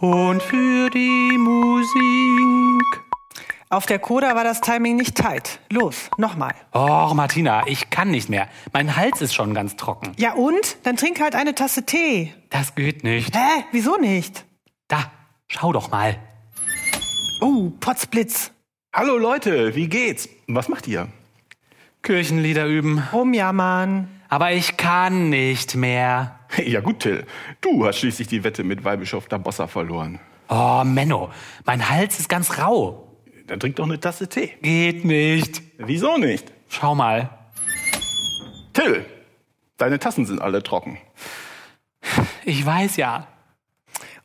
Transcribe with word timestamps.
und 0.00 0.42
für 0.42 0.90
die 0.90 1.36
Musik. 1.38 2.82
Auf 3.68 3.86
der 3.86 4.00
Coda 4.00 4.34
war 4.34 4.42
das 4.42 4.60
Timing 4.60 4.96
nicht 4.96 5.14
tight. 5.14 5.60
Los, 5.70 6.10
nochmal. 6.18 6.54
Oh, 6.72 7.12
Martina, 7.14 7.66
ich 7.66 7.90
kann 7.90 8.10
nicht 8.10 8.28
mehr. 8.28 8.48
Mein 8.72 8.96
Hals 8.96 9.20
ist 9.20 9.32
schon 9.34 9.54
ganz 9.54 9.76
trocken. 9.76 10.12
Ja 10.16 10.32
und? 10.32 10.78
Dann 10.82 10.96
trink 10.96 11.20
halt 11.20 11.36
eine 11.36 11.54
Tasse 11.54 11.86
Tee. 11.86 12.34
Das 12.48 12.74
geht 12.74 13.04
nicht. 13.04 13.36
Hä? 13.36 13.64
Wieso 13.70 13.96
nicht? 13.96 14.44
Da, 14.88 15.12
schau 15.46 15.72
doch 15.72 15.90
mal. 15.90 16.18
Oh, 17.40 17.70
Potzblitz. 17.78 18.50
Hallo 18.92 19.18
Leute, 19.18 19.76
wie 19.76 19.88
geht's? 19.88 20.28
Was 20.48 20.68
macht 20.68 20.88
ihr? 20.88 21.06
Kirchenlieder 22.02 22.66
üben. 22.66 23.04
Rumjammern. 23.12 24.08
Aber 24.28 24.50
ich 24.50 24.76
kann 24.76 25.28
nicht 25.30 25.76
mehr. 25.76 26.39
Ja 26.56 26.80
gut, 26.80 27.00
Till. 27.00 27.24
Du 27.60 27.86
hast 27.86 27.98
schließlich 27.98 28.28
die 28.28 28.42
Wette 28.42 28.64
mit 28.64 28.84
Weihbischof 28.84 29.28
Dabossa 29.28 29.66
verloren. 29.66 30.18
Oh, 30.48 30.82
Menno, 30.84 31.30
mein 31.64 31.88
Hals 31.88 32.18
ist 32.18 32.28
ganz 32.28 32.58
rau. 32.58 33.16
Dann 33.46 33.60
trink 33.60 33.76
doch 33.76 33.84
eine 33.84 34.00
Tasse 34.00 34.28
Tee. 34.28 34.56
Geht 34.62 35.04
nicht. 35.04 35.62
Wieso 35.78 36.18
nicht? 36.18 36.52
Schau 36.68 36.94
mal. 36.94 37.30
Till, 38.72 39.04
deine 39.76 39.98
Tassen 39.98 40.26
sind 40.26 40.40
alle 40.40 40.62
trocken. 40.62 40.98
Ich 42.44 42.64
weiß 42.64 42.96
ja. 42.96 43.26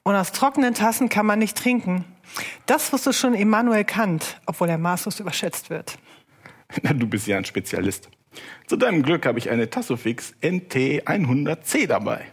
Und 0.04 0.16
aus 0.16 0.32
trockenen 0.32 0.74
Tassen 0.74 1.10
kann 1.10 1.26
man 1.26 1.40
nicht 1.40 1.58
trinken. 1.58 2.06
Das 2.66 2.92
wusste 2.94 3.14
schon 3.14 3.34
Immanuel 3.34 3.84
Kant, 3.84 4.40
obwohl 4.46 4.70
er 4.70 4.78
maßlos 4.78 5.20
überschätzt 5.20 5.70
wird. 5.70 5.98
Na, 6.82 6.94
du 6.94 7.08
bist 7.08 7.28
ja 7.28 7.38
ein 7.38 7.46
Spezialist. 7.46 8.10
Zu 8.68 8.78
deinem 8.78 9.04
Glück 9.04 9.26
habe 9.26 9.40
ich 9.40 9.50
eine 9.50 9.70
Tassofix 9.70 10.34
NT 10.42 11.08
100C 11.08 11.88
dabei. 11.88 12.26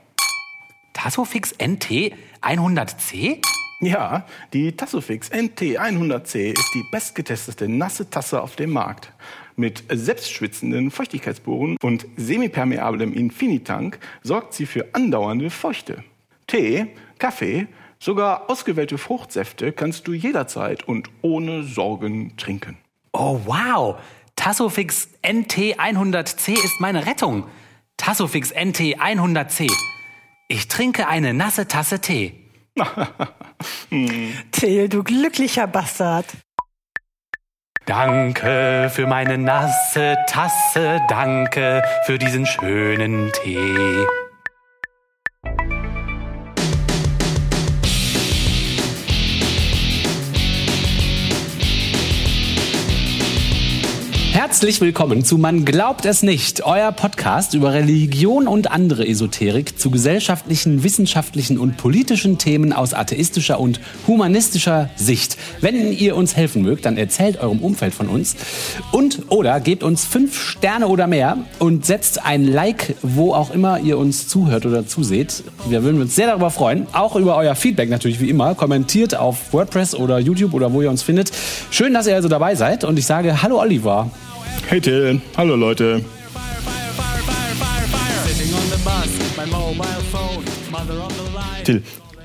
Tassofix 0.93 1.52
NT 1.52 2.15
100C? 2.43 3.38
Ja, 3.80 4.27
die 4.52 4.76
Tassofix 4.76 5.30
NT 5.30 5.79
100C 5.80 6.52
ist 6.52 6.71
die 6.74 6.85
bestgetestete 6.93 7.68
nasse 7.68 8.09
Tasse 8.09 8.41
auf 8.41 8.54
dem 8.54 8.71
Markt. 8.71 9.13
Mit 9.57 9.82
selbstschwitzenden 9.91 10.91
Feuchtigkeitsbohren 10.91 11.76
und 11.82 12.07
semipermeablem 12.16 13.13
Infinitank 13.13 13.98
sorgt 14.23 14.54
sie 14.54 14.66
für 14.66 14.87
andauernde 14.95 15.51
Feuchte. 15.51 16.04
Tee, 16.46 16.87
Kaffee, 17.19 17.66
sogar 17.98 18.48
ausgewählte 18.48 18.98
Fruchtsäfte 18.98 19.73
kannst 19.73 20.07
du 20.07 20.13
jederzeit 20.13 20.85
und 20.85 21.10
ohne 21.21 21.65
Sorgen 21.65 22.37
trinken. 22.37 22.79
Oh, 23.13 23.41
wow. 23.45 23.98
Tassofix 24.37 25.09
NT 25.27 25.79
100C 25.79 26.52
ist 26.52 26.80
meine 26.80 27.07
Rettung. 27.07 27.47
Tassofix 27.97 28.51
NT 28.51 28.99
100C. 29.01 29.71
Ich 30.49 30.69
trinke 30.69 31.09
eine 31.09 31.35
nasse 31.35 31.69
Tasse 31.69 32.01
Tee. 32.01 32.51
Till, 34.53 34.88
du 34.88 35.03
glücklicher 35.03 35.66
Bastard. 35.66 36.27
Danke 37.87 38.91
für 38.93 39.07
meine 39.07 39.38
nasse 39.38 40.16
Tasse, 40.29 41.01
danke 41.09 41.83
für 42.07 42.19
diesen 42.19 42.47
schönen 42.47 43.33
Tee. 43.33 44.07
Herzlich 54.52 54.82
willkommen 54.82 55.24
zu 55.24 55.38
Man 55.38 55.64
glaubt 55.64 56.04
es 56.04 56.22
nicht, 56.22 56.66
euer 56.66 56.92
Podcast 56.92 57.54
über 57.54 57.72
Religion 57.72 58.46
und 58.46 58.70
andere 58.70 59.08
Esoterik 59.08 59.78
zu 59.78 59.90
gesellschaftlichen, 59.90 60.84
wissenschaftlichen 60.84 61.56
und 61.56 61.78
politischen 61.78 62.36
Themen 62.36 62.74
aus 62.74 62.92
atheistischer 62.92 63.58
und 63.58 63.80
humanistischer 64.06 64.91
Sicht. 64.94 65.38
Wenn 65.62 65.91
ihr 65.91 66.16
uns 66.16 66.36
helfen 66.36 66.60
mögt, 66.60 66.84
dann 66.84 66.98
erzählt 66.98 67.41
eurem 67.41 67.60
Umfeld 67.60 67.94
von 67.94 68.08
uns 68.08 68.36
und 68.92 69.22
oder 69.30 69.58
gebt 69.58 69.82
uns 69.82 70.04
fünf 70.04 70.38
Sterne 70.38 70.86
oder 70.88 71.06
mehr 71.06 71.38
und 71.58 71.86
setzt 71.86 72.22
ein 72.22 72.44
Like, 72.44 72.94
wo 73.00 73.32
auch 73.32 73.52
immer 73.52 73.80
ihr 73.80 73.96
uns 73.96 74.28
zuhört 74.28 74.66
oder 74.66 74.86
zuseht. 74.86 75.44
Wir 75.66 75.82
würden 75.82 76.02
uns 76.02 76.14
sehr 76.14 76.26
darüber 76.26 76.50
freuen. 76.50 76.86
Auch 76.92 77.16
über 77.16 77.36
euer 77.38 77.54
Feedback 77.54 77.88
natürlich 77.88 78.20
wie 78.20 78.28
immer. 78.28 78.54
Kommentiert 78.54 79.14
auf 79.14 79.54
WordPress 79.54 79.94
oder 79.94 80.18
YouTube 80.18 80.52
oder 80.52 80.74
wo 80.74 80.82
ihr 80.82 80.91
uns 80.91 81.00
findet. 81.00 81.32
Schön, 81.70 81.94
dass 81.94 82.06
ihr 82.06 82.16
also 82.16 82.28
dabei 82.28 82.54
seid 82.54 82.84
und 82.84 82.98
ich 82.98 83.06
sage 83.06 83.42
Hallo 83.42 83.58
Oliver. 83.58 84.10
Hey 84.68 84.80
Till, 84.80 85.20
hallo 85.36 85.56
Leute. 85.56 86.02
Till, 91.64 91.82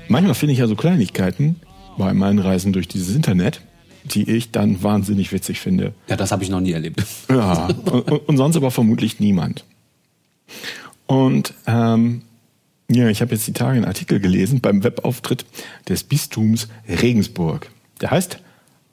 manchmal 0.08 0.34
finde 0.34 0.52
ich 0.52 0.58
ja 0.58 0.66
so 0.66 0.74
Kleinigkeiten 0.74 1.56
bei 1.96 2.12
meinen 2.14 2.38
Reisen 2.38 2.72
durch 2.72 2.88
dieses 2.88 3.14
Internet, 3.14 3.60
die 4.04 4.30
ich 4.30 4.50
dann 4.50 4.82
wahnsinnig 4.82 5.32
witzig 5.32 5.60
finde. 5.60 5.92
Ja, 6.08 6.16
das 6.16 6.32
habe 6.32 6.42
ich 6.42 6.50
noch 6.50 6.60
nie 6.60 6.72
erlebt. 6.72 7.02
Ja, 7.28 7.66
und, 7.66 8.10
und 8.28 8.36
sonst 8.36 8.56
aber 8.56 8.70
vermutlich 8.70 9.20
niemand. 9.20 9.64
Und 11.06 11.54
ähm, 11.66 12.22
ja, 12.90 13.08
ich 13.08 13.20
habe 13.20 13.34
jetzt 13.34 13.46
die 13.46 13.52
Tage 13.52 13.76
einen 13.76 13.84
Artikel 13.84 14.18
gelesen 14.18 14.60
beim 14.60 14.82
Webauftritt 14.82 15.44
des 15.88 16.04
Bistums 16.04 16.68
Regensburg. 16.88 17.70
Der 18.00 18.10
heißt 18.10 18.38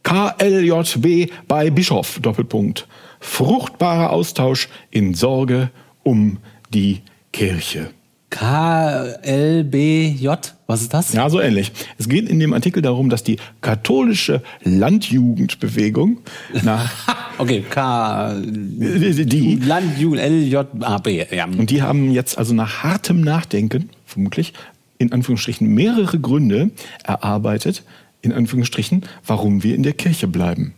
KLJB 0.04 1.32
bei 1.48 1.70
Bischof, 1.70 2.20
Doppelpunkt. 2.22 2.88
Fruchtbarer 3.26 4.12
Austausch 4.12 4.70
in 4.92 5.14
Sorge 5.14 5.72
um 6.04 6.38
die 6.74 7.02
Kirche. 7.34 7.90
KLBJ, 8.30 10.28
was 10.68 10.82
ist 10.84 10.94
das? 10.94 11.12
Ja, 11.14 11.30
so 11.30 11.42
ähnlich. 11.42 11.72
Es 11.98 12.08
geht 12.08 12.30
in 12.30 12.40
dem 12.40 12.54
Artikel 12.54 12.82
darum, 12.82 13.10
dass 13.10 13.24
die 13.24 13.38
katholische 13.62 14.42
Landjugendbewegung 14.64 16.20
nach 16.64 16.92
Okay, 17.38 17.66
K. 17.70 18.36
die 18.40 19.56
Landjugend 19.56 20.22
LJAB. 20.22 21.08
Ja. 21.34 21.46
und 21.46 21.70
die 21.70 21.82
haben 21.82 22.12
jetzt 22.12 22.38
also 22.38 22.54
nach 22.54 22.84
hartem 22.84 23.20
Nachdenken 23.20 23.90
vermutlich 24.06 24.54
in 24.98 25.12
Anführungsstrichen 25.12 25.68
mehrere 25.68 26.20
Gründe 26.20 26.70
erarbeitet 27.04 27.84
in 28.22 28.32
Anführungsstrichen, 28.32 29.04
warum 29.26 29.64
wir 29.64 29.76
in 29.76 29.84
der 29.84 29.94
Kirche 29.94 30.28
bleiben. 30.28 30.74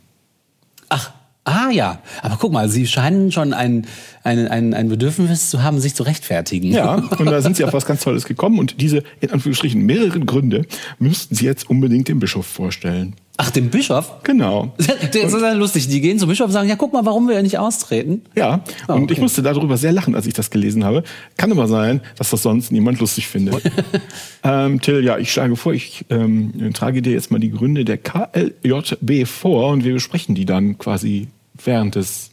Ah 1.48 1.70
ja. 1.72 2.00
Aber 2.22 2.36
guck 2.38 2.52
mal, 2.52 2.68
Sie 2.68 2.86
scheinen 2.88 3.32
schon 3.32 3.54
ein, 3.54 3.88
ein, 4.24 4.50
ein, 4.50 4.74
ein 4.74 4.90
Bedürfnis 4.90 5.50
zu 5.50 5.64
haben, 5.64 5.80
sich 5.80 5.96
zu 5.96 6.04
rechtfertigen. 6.04 6.74
Ja, 6.74 6.96
und 6.96 7.26
da 7.26 7.42
sind 7.42 7.56
sie 7.56 7.64
auf 7.64 7.72
was 7.72 7.86
ganz 7.86 8.02
Tolles 8.04 8.26
gekommen 8.26 8.60
und 8.60 8.82
diese 8.82 9.02
in 9.22 9.32
Anführungsstrichen 9.32 9.82
mehreren 9.82 10.26
Gründe 10.26 10.66
müssten 11.00 11.36
sie 11.36 11.46
jetzt 11.46 11.70
unbedingt 11.70 12.10
dem 12.10 12.20
Bischof 12.20 12.46
vorstellen. 12.46 13.16
Ach, 13.38 13.50
dem 13.52 13.70
Bischof? 13.70 14.24
Genau. 14.24 14.74
Das 15.14 15.34
ist 15.34 15.42
ja 15.42 15.54
lustig. 15.54 15.88
Die 15.88 16.02
gehen 16.02 16.20
zum 16.20 16.28
Bischof 16.28 16.48
und 16.48 16.52
sagen, 16.54 16.68
ja, 16.68 16.76
guck 16.76 16.92
mal, 16.92 17.06
warum 17.06 17.30
wir 17.30 17.42
nicht 17.44 17.60
austreten. 17.60 18.24
Ja, 18.36 18.62
Ah, 18.88 18.96
und 18.96 19.04
okay. 19.04 19.14
ich 19.14 19.20
musste 19.20 19.42
darüber 19.42 19.78
sehr 19.78 19.92
lachen, 19.94 20.16
als 20.16 20.28
ich 20.28 20.34
das 20.34 20.50
gelesen 20.50 20.84
habe. 20.84 21.04
Kann 21.38 21.52
aber 21.52 21.68
sein, 21.68 22.02
dass 22.18 22.32
das 22.32 22.42
sonst 22.42 22.72
niemand 22.74 23.00
lustig 23.00 23.28
findet. 23.28 23.62
ähm, 24.44 24.82
Till, 24.82 25.02
ja, 25.04 25.18
ich 25.18 25.32
schlage 25.32 25.56
vor, 25.56 25.74
ich 25.74 26.06
ähm, 26.10 26.74
trage 26.74 27.02
dir 27.02 27.14
jetzt 27.14 27.32
mal 27.32 27.40
die 27.40 27.52
Gründe 27.52 27.86
der 27.86 28.00
KLJB 28.00 29.26
vor 29.28 29.70
und 29.70 29.86
wir 29.86 29.94
besprechen 29.94 30.36
die 30.36 30.46
dann 30.46 30.78
quasi 30.78 31.28
während 31.64 31.96
des 31.96 32.32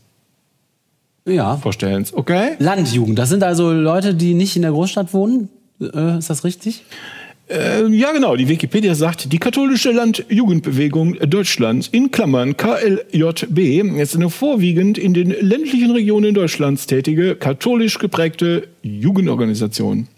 Ja. 1.27 1.57
Vorstellens. 1.57 2.13
Okay? 2.13 2.53
Landjugend, 2.59 3.19
das 3.19 3.29
sind 3.31 3.43
also 3.43 3.73
Leute, 3.73 4.15
die 4.15 4.35
nicht 4.35 4.57
in 4.57 4.63
der 4.63 4.73
Großstadt 4.73 5.13
wohnen. 5.15 5.49
Äh, 5.81 6.19
ist 6.19 6.31
das 6.31 6.45
richtig? 6.45 6.85
Äh, 7.49 7.87
ja, 7.89 8.13
genau. 8.13 8.37
Die 8.37 8.49
Wikipedia 8.49 8.95
sagt, 8.95 9.31
die 9.33 9.39
katholische 9.39 9.91
Landjugendbewegung 9.91 11.15
Deutschlands 11.29 11.89
in 11.89 12.11
Klammern 12.11 12.57
KLJB 12.57 13.99
ist 14.01 14.15
eine 14.17 14.31
vorwiegend 14.31 14.97
in 14.97 15.13
den 15.13 15.35
ländlichen 15.41 15.91
Regionen 15.91 16.33
Deutschlands 16.35 16.87
tätige, 16.87 17.37
katholisch 17.37 17.99
geprägte 17.99 18.69
Jugendorganisation. 18.83 20.09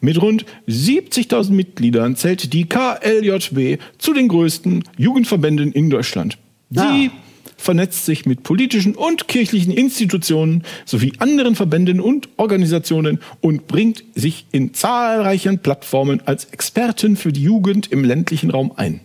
Mit 0.00 0.20
rund 0.20 0.44
70.000 0.68 1.52
Mitgliedern 1.52 2.16
zählt 2.16 2.52
die 2.52 2.66
KLJB 2.68 3.80
zu 3.98 4.12
den 4.12 4.28
größten 4.28 4.84
Jugendverbänden 4.98 5.72
in 5.72 5.88
Deutschland. 5.88 6.36
Sie 6.70 6.80
Ah. 6.80 7.10
Vernetzt 7.56 8.04
sich 8.04 8.26
mit 8.26 8.42
politischen 8.42 8.94
und 8.94 9.28
kirchlichen 9.28 9.72
Institutionen 9.72 10.64
sowie 10.84 11.12
anderen 11.18 11.54
Verbänden 11.56 12.00
und 12.00 12.28
Organisationen 12.36 13.20
und 13.40 13.66
bringt 13.66 14.04
sich 14.14 14.46
in 14.52 14.74
zahlreichen 14.74 15.58
Plattformen 15.58 16.22
als 16.26 16.46
Experten 16.46 17.16
für 17.16 17.32
die 17.32 17.42
Jugend 17.42 17.90
im 17.92 18.04
ländlichen 18.04 18.50
Raum 18.50 18.72
ein. 18.76 19.00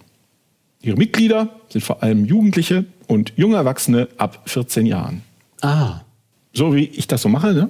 Ihre 0.81 0.97
Mitglieder 0.97 1.49
sind 1.69 1.83
vor 1.83 2.01
allem 2.01 2.25
Jugendliche 2.25 2.85
und 3.07 3.33
junge 3.35 3.57
Erwachsene 3.57 4.07
ab 4.17 4.41
14 4.45 4.85
Jahren. 4.85 5.21
Ah. 5.61 6.01
So 6.53 6.75
wie 6.75 6.85
ich 6.85 7.07
das 7.07 7.21
so 7.21 7.29
mache, 7.29 7.53
ne? 7.53 7.69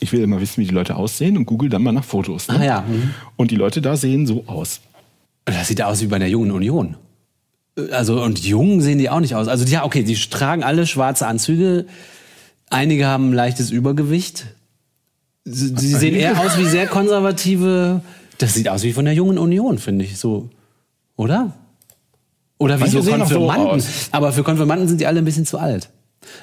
Ich 0.00 0.12
will 0.12 0.20
immer 0.20 0.40
wissen, 0.40 0.60
wie 0.60 0.66
die 0.66 0.74
Leute 0.74 0.96
aussehen 0.96 1.36
und 1.36 1.46
google 1.46 1.68
dann 1.68 1.82
mal 1.82 1.92
nach 1.92 2.04
Fotos. 2.04 2.48
Ne? 2.48 2.58
Ah 2.58 2.64
ja. 2.64 2.80
Mhm. 2.86 3.14
Und 3.36 3.50
die 3.50 3.56
Leute 3.56 3.80
da 3.80 3.96
sehen 3.96 4.26
so 4.26 4.44
aus. 4.46 4.80
Das 5.44 5.68
sieht 5.68 5.82
aus 5.82 6.02
wie 6.02 6.06
bei 6.06 6.18
der 6.18 6.28
Jungen 6.28 6.50
Union. 6.50 6.96
Also, 7.90 8.22
und 8.22 8.44
jung 8.44 8.80
sehen 8.80 8.98
die 8.98 9.10
auch 9.10 9.20
nicht 9.20 9.34
aus. 9.34 9.48
Also, 9.48 9.64
ja, 9.64 9.84
okay, 9.84 10.04
die 10.04 10.14
tragen 10.14 10.62
alle 10.62 10.86
schwarze 10.86 11.26
Anzüge. 11.26 11.86
Einige 12.70 13.06
haben 13.06 13.30
ein 13.30 13.32
leichtes 13.32 13.70
Übergewicht. 13.70 14.46
Sie, 15.44 15.74
sie 15.76 15.94
sehen 15.94 16.14
eher 16.14 16.40
aus 16.40 16.56
wie 16.56 16.64
sehr 16.64 16.86
konservative. 16.86 18.00
Das 18.38 18.54
sieht 18.54 18.68
aus 18.68 18.82
wie 18.82 18.92
von 18.92 19.04
der 19.04 19.14
Jungen 19.14 19.38
Union, 19.38 19.78
finde 19.78 20.04
ich. 20.04 20.18
So. 20.18 20.50
Oder? 21.16 21.52
Oder 22.58 22.76
wie 22.76 22.82
Manche 22.82 23.02
so 23.02 23.02
so 23.02 23.10
Konfirmanden. 23.10 23.66
aus. 23.66 24.08
Aber 24.12 24.32
für 24.32 24.42
Konfirmanden 24.42 24.88
sind 24.88 25.00
die 25.00 25.06
alle 25.06 25.18
ein 25.18 25.24
bisschen 25.24 25.44
zu 25.44 25.58
alt. 25.58 25.90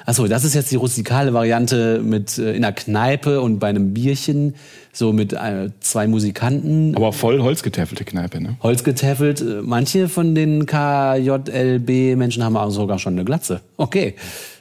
Achso, 0.06 0.26
das 0.26 0.44
ist 0.44 0.54
jetzt 0.54 0.70
die 0.70 0.76
rustikale 0.76 1.32
Variante 1.32 2.00
mit 2.02 2.38
äh, 2.38 2.52
in 2.54 2.64
einer 2.64 2.72
Kneipe 2.72 3.40
und 3.40 3.58
bei 3.58 3.68
einem 3.68 3.92
Bierchen, 3.94 4.54
so 4.92 5.12
mit 5.12 5.32
äh, 5.32 5.70
zwei 5.80 6.06
Musikanten, 6.06 6.94
Aber 6.96 7.12
voll 7.12 7.40
holzgetäfelte 7.40 8.04
Kneipe, 8.04 8.40
ne? 8.42 8.56
Holz 8.62 8.84
getäfelt. 8.84 9.40
Äh, 9.40 9.62
Manche 9.62 10.08
von 10.08 10.34
den 10.34 10.66
KJLB-Menschen 10.66 12.44
haben 12.44 12.56
auch 12.56 12.70
sogar 12.70 12.98
schon 12.98 13.14
eine 13.14 13.24
Glatze. 13.24 13.60
Okay. 13.76 14.14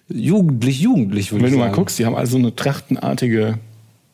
Jugendlich, 0.09 0.79
jugendlich, 0.81 1.31
würde 1.31 1.43
Wenn 1.43 1.49
ich 1.49 1.55
du 1.55 1.59
sagen. 1.61 1.71
mal 1.71 1.75
guckst, 1.75 1.97
die 1.99 2.05
haben 2.05 2.15
also 2.15 2.37
eine 2.37 2.55
trachtenartige. 2.55 3.57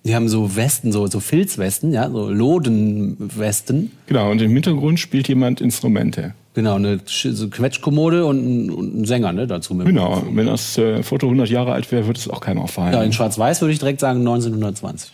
Die 0.06 0.16
haben 0.16 0.30
so 0.30 0.56
Westen, 0.56 0.92
so, 0.92 1.08
so 1.08 1.20
Filzwesten, 1.20 1.92
ja, 1.92 2.10
so 2.10 2.30
Lodenwesten. 2.30 3.92
Genau, 4.06 4.32
und 4.32 4.42
im 4.42 4.52
Hintergrund 4.54 5.00
spielt 5.00 5.28
jemand 5.28 5.60
Instrumente. 5.60 6.34
Genau, 6.58 6.74
eine 6.74 6.98
Sch- 7.06 7.34
so 7.34 7.50
Quetschkommode 7.50 8.26
und 8.26 8.38
ein, 8.44 8.72
und 8.72 9.02
ein 9.02 9.06
Sänger 9.06 9.32
ne, 9.32 9.46
dazu. 9.46 9.76
Mit 9.76 9.86
Genau, 9.86 10.24
wenn 10.32 10.48
das 10.48 10.76
äh, 10.80 11.04
Foto 11.04 11.28
100 11.28 11.48
Jahre 11.52 11.74
alt 11.74 11.92
wäre, 11.92 12.08
würde 12.08 12.20
es 12.20 12.28
auch 12.28 12.42
keiner 12.42 12.62
auffallen. 12.62 12.94
Ja, 12.94 13.04
in 13.04 13.14
Schwarz-Weiß 13.14 13.62
würde 13.62 13.74
ich 13.74 13.78
direkt 13.78 14.00
sagen 14.00 14.22
1920. 14.22 15.12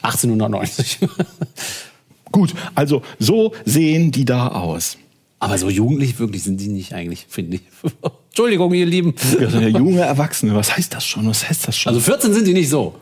1890. 0.00 0.98
Gut, 2.32 2.54
also 2.74 3.02
so 3.18 3.52
sehen 3.66 4.12
die 4.12 4.24
da 4.24 4.48
aus. 4.48 4.96
Aber 5.40 5.58
so 5.58 5.68
jugendlich 5.68 6.18
wirklich 6.18 6.42
sind 6.42 6.58
die 6.58 6.68
nicht 6.68 6.94
eigentlich, 6.94 7.26
finde 7.28 7.56
ich. 7.56 7.62
Entschuldigung, 8.30 8.72
ihr 8.72 8.86
Lieben. 8.86 9.14
Ja 9.38 9.48
junge 9.68 10.00
Erwachsene. 10.00 10.54
Was 10.54 10.74
heißt 10.74 10.94
das 10.94 11.04
schon? 11.04 11.26
Was 11.26 11.46
heißt 11.46 11.68
das 11.68 11.76
schon? 11.76 11.92
Also 11.92 12.00
14 12.00 12.32
sind 12.32 12.46
die 12.46 12.54
nicht 12.54 12.70
so. 12.70 12.94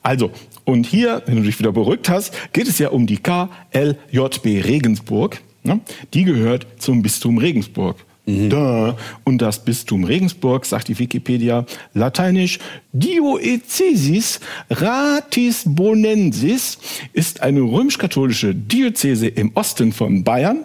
Also, 0.00 0.30
und 0.64 0.86
hier, 0.86 1.22
wenn 1.26 1.36
du 1.36 1.42
dich 1.42 1.58
wieder 1.58 1.72
beruhigt 1.72 2.08
hast, 2.08 2.32
geht 2.54 2.68
es 2.68 2.78
ja 2.78 2.88
um 2.88 3.06
die 3.06 3.18
KLJB 3.18 4.46
Regensburg. 4.64 5.42
Ne? 5.64 5.80
Die 6.12 6.24
gehört 6.24 6.66
zum 6.78 7.02
Bistum 7.02 7.38
Regensburg. 7.38 7.96
Da. 8.26 8.96
Und 9.24 9.42
das 9.42 9.62
Bistum 9.62 10.04
Regensburg, 10.04 10.64
sagt 10.64 10.88
die 10.88 10.98
Wikipedia, 10.98 11.66
lateinisch 11.92 12.58
Dioecesis 12.92 14.40
Ratisbonensis, 14.70 16.78
ist 17.12 17.42
eine 17.42 17.60
römisch-katholische 17.60 18.54
Diözese 18.54 19.28
im 19.28 19.52
Osten 19.54 19.92
von 19.92 20.24
Bayern 20.24 20.60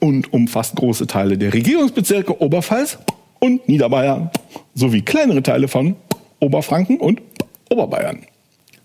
und 0.00 0.32
umfasst 0.32 0.74
große 0.74 1.06
Teile 1.06 1.38
der 1.38 1.54
Regierungsbezirke 1.54 2.40
Oberpfalz 2.40 2.98
und 3.38 3.68
Niederbayern 3.68 4.30
sowie 4.74 5.02
kleinere 5.02 5.42
Teile 5.42 5.68
von 5.68 5.94
Oberfranken 6.40 6.98
und 6.98 7.22
Oberbayern. 7.70 8.24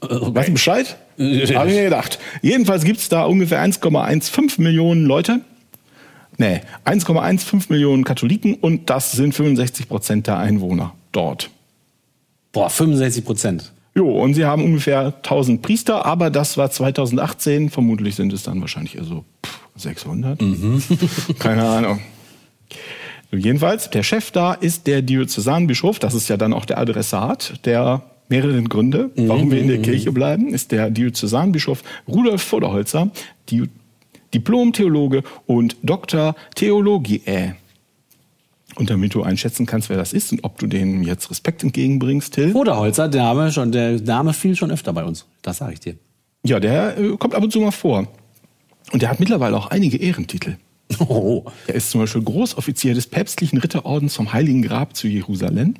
Weißt 0.02 0.50
du 0.50 0.54
Bescheid? 0.54 0.98
Habe 1.56 1.69
ich 1.69 1.75
mir 1.75 1.83
gedacht. 1.83 2.19
Jedenfalls 2.42 2.83
gibt's 2.83 3.10
da 3.10 3.24
ungefähr 3.24 3.63
1,15 3.63 4.62
Millionen 4.62 5.06
Leute. 5.06 5.42
Nee, 6.38 6.62
1,15 6.86 7.65
Millionen 7.69 8.04
Katholiken 8.04 8.56
und 8.56 8.89
das 8.89 9.12
sind 9.12 9.33
65 9.36 9.88
Prozent 9.88 10.27
der 10.27 10.38
Einwohner 10.38 10.94
dort. 11.12 11.51
Boah, 12.51 12.69
65 12.69 13.25
Prozent. 13.25 13.71
Jo, 13.95 14.10
und 14.10 14.33
sie 14.33 14.45
haben 14.45 14.63
ungefähr 14.63 15.13
1000 15.18 15.62
Priester, 15.62 16.06
aber 16.06 16.31
das 16.31 16.57
war 16.57 16.71
2018. 16.71 17.69
Vermutlich 17.69 18.15
sind 18.15 18.33
es 18.33 18.44
dann 18.44 18.60
wahrscheinlich 18.62 18.95
eher 18.95 19.04
so 19.04 19.24
pff, 19.45 19.60
600. 19.75 20.39
Keine 21.39 21.63
Ahnung. 21.63 22.00
Jedenfalls, 23.31 23.89
der 23.89 24.04
Chef 24.04 24.31
da 24.31 24.54
ist 24.54 24.88
der 24.88 25.01
Diözesanbischof. 25.01 26.00
Das 26.00 26.13
ist 26.13 26.27
ja 26.27 26.38
dann 26.38 26.54
auch 26.54 26.65
der 26.65 26.80
Adressat 26.80 27.65
der 27.65 28.04
mehreren 28.30 28.70
Gründe, 28.70 29.12
warum 29.16 29.52
wir 29.52 29.60
in 29.60 29.68
der 29.68 29.81
Kirche 29.81 30.12
bleiben, 30.12 30.54
ist 30.54 30.72
der 30.72 30.90
Diözesanbischof 30.90 31.84
Rudolf 32.08 32.42
Voderholzer, 32.42 33.12
Di 33.50 33.70
Diplom-Theologe 34.34 35.24
und 35.46 35.78
Doktor 35.84 36.36
Theologiae. 36.56 37.56
Und 38.75 38.90
damit 38.90 39.14
du 39.14 39.22
einschätzen 39.22 39.68
kannst, 39.68 39.90
wer 39.90 39.98
das 39.98 40.14
ist 40.14 40.31
und 40.31 40.44
ob 40.44 40.58
du 40.58 40.66
denen 40.66 41.04
jetzt 41.04 41.30
Respekt 41.30 41.64
entgegenbringst, 41.64 42.34
Till. 42.34 42.56
Oderholzer, 42.56 43.08
der 43.08 43.22
Name, 43.22 43.52
schon, 43.52 43.72
der 43.72 44.02
Name 44.02 44.34
fiel 44.34 44.56
schon 44.56 44.72
öfter 44.72 44.94
bei 44.94 45.04
uns. 45.04 45.25
Das 45.44 45.58
sage 45.58 45.74
ich 45.74 45.80
dir. 45.80 45.96
Ja, 46.44 46.60
der 46.60 46.98
äh, 46.98 47.16
kommt 47.18 47.36
ab 47.36 47.44
und 47.44 47.52
zu 47.52 47.60
mal 47.60 47.72
vor. 47.72 48.08
Und 48.92 49.02
der 49.02 49.10
hat 49.10 49.20
mittlerweile 49.20 49.56
auch 49.56 49.68
einige 49.68 49.98
Ehrentitel. 49.98 50.58
Oh. 51.00 51.44
Er 51.68 51.75
ist 51.75 51.92
zum 51.92 52.01
Beispiel 52.01 52.22
Großoffizier 52.22 52.94
des 52.94 53.07
päpstlichen 53.07 53.60
Ritterordens 53.60 54.16
vom 54.16 54.34
Heiligen 54.34 54.62
Grab 54.62 54.95
zu 54.95 55.07
Jerusalem. 55.07 55.75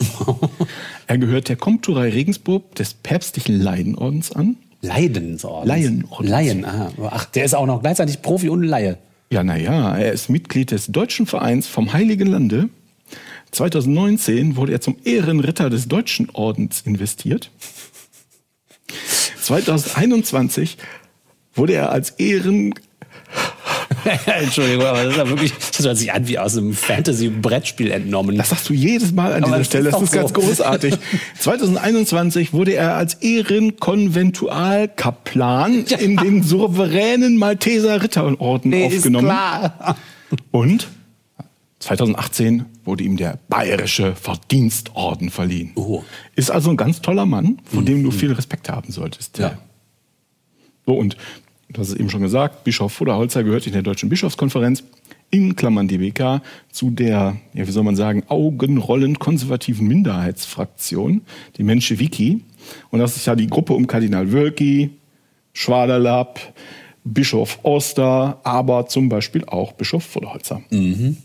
er 1.08 1.18
gehört 1.18 1.50
der 1.50 1.56
Komturei 1.56 2.10
Regensburg 2.10 2.76
des 2.76 2.94
päpstlichen 2.94 3.60
Leidenordens 3.60 4.32
an. 4.32 4.58
Leidensorden. 4.82 5.68
Laienordens. 5.68 6.30
Laien, 6.30 6.66
aha. 6.66 6.92
Ach, 7.10 7.26
der 7.26 7.46
ist 7.46 7.56
auch 7.56 7.66
noch 7.66 7.82
gleichzeitig 7.82 8.22
Profi 8.22 8.50
und 8.50 8.64
Laie. 8.64 8.98
Ja, 9.32 9.44
naja, 9.44 9.98
er 9.98 10.12
ist 10.12 10.30
Mitglied 10.30 10.72
des 10.72 10.88
Deutschen 10.88 11.26
Vereins 11.26 11.68
vom 11.68 11.94
Heiligen 11.94 12.28
Lande. 12.28 12.70
2019 13.52 14.56
wurde 14.56 14.74
er 14.74 14.82
zum 14.82 14.98
Ehrenritter 15.04 15.70
des 15.70 15.88
Deutschen 15.88 16.30
Ordens 16.32 16.82
investiert. 16.82 17.50
2021 19.42 20.78
wurde 21.54 21.74
er 21.74 21.92
als 21.92 22.12
Ehren 22.12 22.74
Entschuldigung, 24.26 24.86
aber 24.86 25.04
das 25.04 25.12
ist 25.14 25.18
ja 25.18 25.30
wirklich, 25.30 25.54
das 25.54 25.86
hört 25.86 25.98
sich 25.98 26.12
an 26.12 26.28
wie 26.28 26.40
aus 26.40 26.58
einem 26.58 26.74
Fantasy-Brettspiel 26.74 27.92
entnommen. 27.92 28.38
Das 28.38 28.50
sagst 28.50 28.70
du 28.70 28.74
jedes 28.74 29.12
Mal 29.12 29.34
an 29.34 29.44
Aber 29.44 29.54
dieser 29.58 29.66
Stelle. 29.66 29.90
ist 29.90 29.96
Das 29.96 30.02
ist 30.04 30.12
ganz 30.12 30.30
so. 30.30 30.36
großartig. 30.42 30.96
2021 31.40 32.54
wurde 32.54 32.74
er 32.74 32.96
als 32.96 33.16
Ehrenkonventualkaplan 33.16 35.86
Ja. 35.88 35.98
in 35.98 36.18
den 36.18 36.44
souveränen 36.44 37.38
Malteser 37.38 38.02
Ritterorden 38.02 38.72
Nee, 38.72 38.88
ist 38.88 38.98
aufgenommen. 38.98 39.26
klar. 39.28 39.96
Und 40.52 40.88
2018 41.80 42.66
wurde 42.86 43.04
ihm 43.04 43.18
der 43.18 43.40
Bayerische 43.50 44.16
Verdienstorden 44.16 45.30
verliehen. 45.30 45.72
Oh. 45.76 46.04
Ist 46.36 46.50
also 46.52 46.70
ein 46.70 46.78
ganz 46.78 47.02
toller 47.02 47.26
Mann, 47.26 47.58
von 47.66 47.86
dem 47.86 48.04
du 48.04 48.12
viel 48.12 48.32
Respekt 48.32 48.70
haben 48.70 48.92
solltest. 48.92 49.38
Ja. 49.40 49.58
So, 50.86 50.94
und 50.94 51.18
hast 51.78 51.90
es 51.90 51.96
eben 51.96 52.10
schon 52.10 52.22
gesagt, 52.22 52.64
Bischof 52.64 52.94
Voderholzer 52.94 53.44
gehört 53.44 53.68
in 53.68 53.74
der 53.74 53.82
Deutschen 53.82 54.10
Bischofskonferenz 54.10 54.84
in 55.30 55.56
Klammern 55.56 55.88
DBK 55.88 56.42
zu 56.72 56.92
der, 56.92 57.38
ja, 57.54 57.68
wie 57.68 57.72
soll 57.72 57.84
man 57.84 57.96
sagen, 57.96 58.24
augenrollend 58.28 59.20
konservativen 59.20 59.88
Minderheitsfraktion, 59.88 61.22
die 61.58 61.64
Menschewiki. 61.64 62.42
Und 62.92 63.00
das 63.00 63.16
ist 63.16 63.26
ja 63.26 63.36
die 63.36 63.48
Gruppe 63.48 63.74
um 63.74 63.88
Kardinal 63.88 64.32
Wölki, 64.32 64.92
Schwaderlapp, 65.54 66.40
Bischof 67.04 67.60
Oster, 67.64 68.40
aber 68.44 68.86
zum 68.88 69.10
Beispiel 69.10 69.44
auch 69.46 69.74
Bischof 69.74 70.04
Voderholzer. 70.06 70.62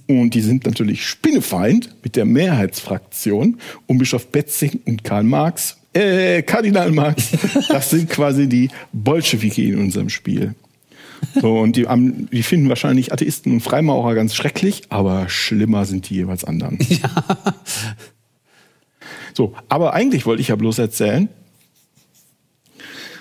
Und 0.08 0.30
die 0.30 0.40
sind 0.40 0.66
natürlich 0.66 1.06
Spinnefeind 1.06 1.94
mit 2.02 2.16
der 2.16 2.25
Mehrheitsfraktion 2.25 3.58
um 3.87 3.99
Bischof 3.99 4.28
Betzing 4.28 4.80
und 4.87 5.04
Karl 5.04 5.22
Marx, 5.22 5.77
äh, 5.92 6.42
Kardinal 6.42 6.90
Marx. 6.92 7.30
Das 7.68 7.90
sind 7.90 8.09
quasi 8.09 8.49
die 8.49 8.71
Bolschewiki 8.92 9.68
in 9.71 9.78
unserem 9.78 10.09
Spiel. 10.09 10.54
So, 11.40 11.59
und 11.59 11.76
die, 11.76 11.87
die 12.33 12.42
finden 12.42 12.68
wahrscheinlich 12.68 13.12
Atheisten 13.12 13.52
und 13.52 13.61
Freimaurer 13.61 14.14
ganz 14.14 14.35
schrecklich, 14.35 14.83
aber 14.88 15.28
schlimmer 15.28 15.85
sind 15.85 16.09
die 16.09 16.14
jeweils 16.14 16.45
anderen. 16.45 16.78
So, 19.38 19.54
aber 19.68 19.95
eigentlich 19.95 20.26
wollte 20.26 20.42
ich 20.42 20.49
ja 20.49 20.57
bloß 20.57 20.80
erzählen, 20.80 21.28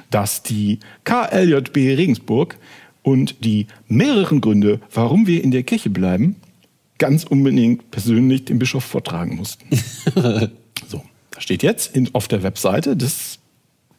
dass 0.09 0.41
die 0.41 0.79
KLJB 1.03 1.75
Regensburg 1.75 2.57
und 3.03 3.45
die 3.45 3.67
mehreren 3.87 4.41
Gründe, 4.41 4.81
warum 4.91 5.27
wir 5.27 5.43
in 5.43 5.51
der 5.51 5.61
Kirche 5.61 5.91
bleiben, 5.91 6.37
ganz 6.97 7.23
unbedingt 7.23 7.91
persönlich 7.91 8.45
dem 8.45 8.57
Bischof 8.57 8.83
vortragen 8.83 9.35
mussten. 9.35 9.67
steht 11.39 11.63
jetzt 11.63 11.95
in, 11.95 12.13
auf 12.13 12.27
der 12.27 12.43
Webseite 12.43 12.95
des 12.95 13.39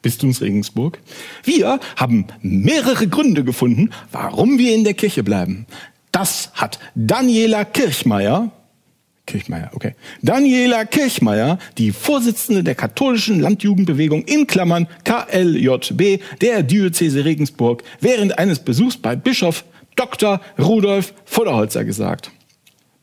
Bistums 0.01 0.41
Regensburg. 0.41 0.99
Wir 1.43 1.79
haben 1.95 2.27
mehrere 2.41 3.07
Gründe 3.07 3.43
gefunden, 3.43 3.89
warum 4.11 4.57
wir 4.57 4.73
in 4.73 4.83
der 4.83 4.93
Kirche 4.93 5.23
bleiben. 5.23 5.65
Das 6.11 6.51
hat 6.53 6.79
Daniela 6.95 7.65
Kirchmeier, 7.65 8.51
Kirchmeier, 9.25 9.69
okay. 9.73 9.93
Daniela 10.23 10.85
Kirchmeier, 10.85 11.59
die 11.77 11.91
Vorsitzende 11.91 12.63
der 12.63 12.75
katholischen 12.75 13.39
Landjugendbewegung 13.39 14.23
in 14.23 14.47
Klammern 14.47 14.87
KLJB 15.03 16.21
der 16.41 16.63
Diözese 16.63 17.25
Regensburg, 17.25 17.83
während 17.99 18.39
eines 18.39 18.59
Besuchs 18.59 18.97
bei 18.97 19.15
Bischof 19.15 19.65
Dr. 19.95 20.41
Rudolf 20.57 21.13
Voderholzer 21.25 21.85
gesagt. 21.85 22.31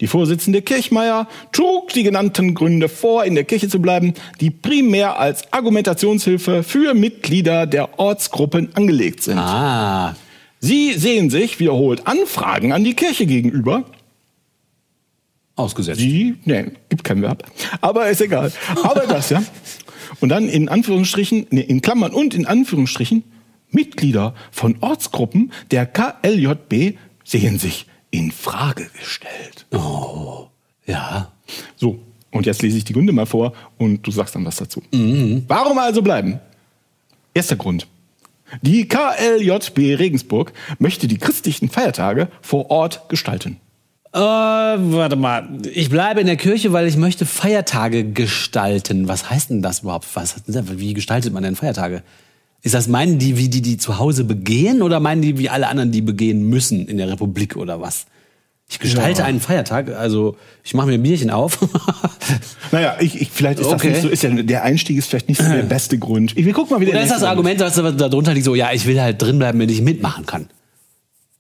Die 0.01 0.07
Vorsitzende 0.09 0.61
Kirchmeier 0.61 1.27
trug 1.53 1.89
die 1.95 2.03
genannten 2.03 2.55
Gründe 2.55 2.89
vor, 2.89 3.25
in 3.25 3.35
der 3.35 3.45
Kirche 3.45 3.69
zu 3.69 3.81
bleiben, 3.81 4.13
die 4.41 4.51
primär 4.51 5.19
als 5.19 5.51
Argumentationshilfe 5.53 6.63
für 6.63 6.93
Mitglieder 6.93 7.67
der 7.67 7.99
Ortsgruppen 7.99 8.75
angelegt 8.75 9.23
sind. 9.23 9.39
Ah, 9.39 10.15
Sie 10.61 10.93
sehen 10.93 11.31
sich 11.31 11.61
wiederholt 11.61 12.07
Anfragen 12.07 12.73
an 12.73 12.85
die 12.85 12.95
Kirche 12.95 13.25
gegenüber, 13.25 13.85
ausgesetzt. 15.55 16.01
die, 16.01 16.37
nee, 16.45 16.67
gibt 16.89 17.05
kein 17.05 17.23
Verb. 17.23 17.45
Aber 17.81 18.09
ist 18.11 18.21
egal. 18.21 18.53
Aber 18.83 19.01
das, 19.09 19.31
ja. 19.31 19.43
Und 20.21 20.29
dann 20.29 20.49
in 20.49 20.69
Anführungsstrichen, 20.69 21.47
nee, 21.51 21.61
in 21.61 21.81
Klammern 21.81 22.13
und 22.13 22.35
in 22.35 22.47
Anführungsstrichen, 22.47 23.25
Mitglieder 23.71 24.35
von 24.51 24.77
Ortsgruppen 24.81 25.53
der 25.71 25.87
KLJB 25.87 26.97
sehen 27.25 27.59
sich 27.59 27.87
in 28.11 28.31
Frage 28.31 28.89
gestellt. 28.99 29.67
Ja. 30.87 31.33
So, 31.77 31.99
und 32.31 32.47
jetzt 32.47 32.63
lese 32.63 32.79
ich 32.79 32.85
die 32.85 32.93
Gründe 32.93 33.13
mal 33.13 33.27
vor 33.27 33.53
und 33.79 34.07
du 34.07 34.11
sagst 34.11 34.35
dann 34.35 34.45
was 34.45 34.57
dazu. 34.57 34.83
Mhm. 34.93 35.45
Warum 35.49 35.79
also 35.79 36.03
bleiben? 36.03 36.41
Erster 37.35 37.57
Grund. 37.57 37.87
Die 38.63 38.87
KLJB 38.87 39.99
Regensburg 39.99 40.53
möchte 40.79 41.09
die 41.09 41.19
christlichen 41.19 41.69
Feiertage 41.69 42.29
vor 42.41 42.71
Ort 42.71 43.09
gestalten. 43.09 43.59
Äh, 44.13 44.19
warte 44.19 45.17
mal. 45.17 45.49
Ich 45.73 45.91
bleibe 45.91 46.21
in 46.21 46.27
der 46.27 46.37
Kirche, 46.37 46.73
weil 46.73 46.87
ich 46.87 46.97
möchte 46.97 47.27
Feiertage 47.27 48.05
gestalten. 48.05 49.09
Was 49.09 49.29
heißt 49.29 49.51
denn 49.51 49.63
das 49.63 49.81
überhaupt? 49.81 50.07
Was, 50.15 50.37
wie 50.47 50.95
gestaltet 50.95 51.35
man 51.35 51.43
denn 51.43 51.57
Feiertage? 51.57 52.03
Ist 52.67 52.75
das, 52.75 52.89
meinen 52.89 53.21
die, 53.21 53.39
wie 53.39 53.49
die 53.49 53.63
die 53.63 53.77
zu 53.77 54.01
Hause 54.01 54.25
begehen 54.25 54.83
oder 54.83 54.99
meinen 54.99 55.23
die, 55.23 55.39
wie 55.39 55.49
alle 55.49 55.69
anderen 55.69 55.93
die 55.93 56.01
begehen 56.03 56.43
müssen 56.49 56.89
in 56.89 56.97
der 56.97 57.09
Republik 57.09 57.55
oder 57.57 57.81
was? 57.81 58.07
Ich 58.69 58.81
gestalte 58.81 59.21
Ja. 59.21 59.25
einen 59.27 59.39
Feiertag, 59.39 59.91
also 59.95 60.37
ich 60.65 60.75
mache 60.75 60.89
mir 60.89 60.95
ein 60.95 61.03
Bierchen 61.03 61.31
auf. 61.31 61.61
Naja, 62.73 62.97
ich, 62.99 63.21
ich, 63.21 63.31
vielleicht 63.31 63.61
ist 63.61 63.67
das 63.71 63.75
Okay. 63.81 63.91
nicht 63.91 64.03
so, 64.03 64.09
ist 64.09 64.25
ja, 64.25 64.31
der 64.31 64.65
Einstieg 64.65 64.97
ist 64.99 65.09
vielleicht 65.09 65.29
nicht 65.29 65.41
so 65.41 65.49
der 65.49 65.63
beste 65.77 65.97
Grund. 66.01 66.37
Ich, 66.37 66.45
wir 66.45 66.53
gucken 66.53 66.75
mal 66.75 66.81
wieder. 66.81 66.91
Oder 66.91 67.03
ist 67.03 67.13
das 67.13 67.23
Argument, 67.23 67.61
was 67.61 67.77
da 67.77 67.93
darunter 67.93 68.35
liegt, 68.35 68.45
so, 68.45 68.57
ja, 68.57 68.73
ich 68.73 68.85
will 68.87 69.01
halt 69.01 69.23
drinbleiben, 69.23 69.61
wenn 69.61 69.69
ich 69.69 69.81
mitmachen 69.83 70.27
kann? 70.27 70.49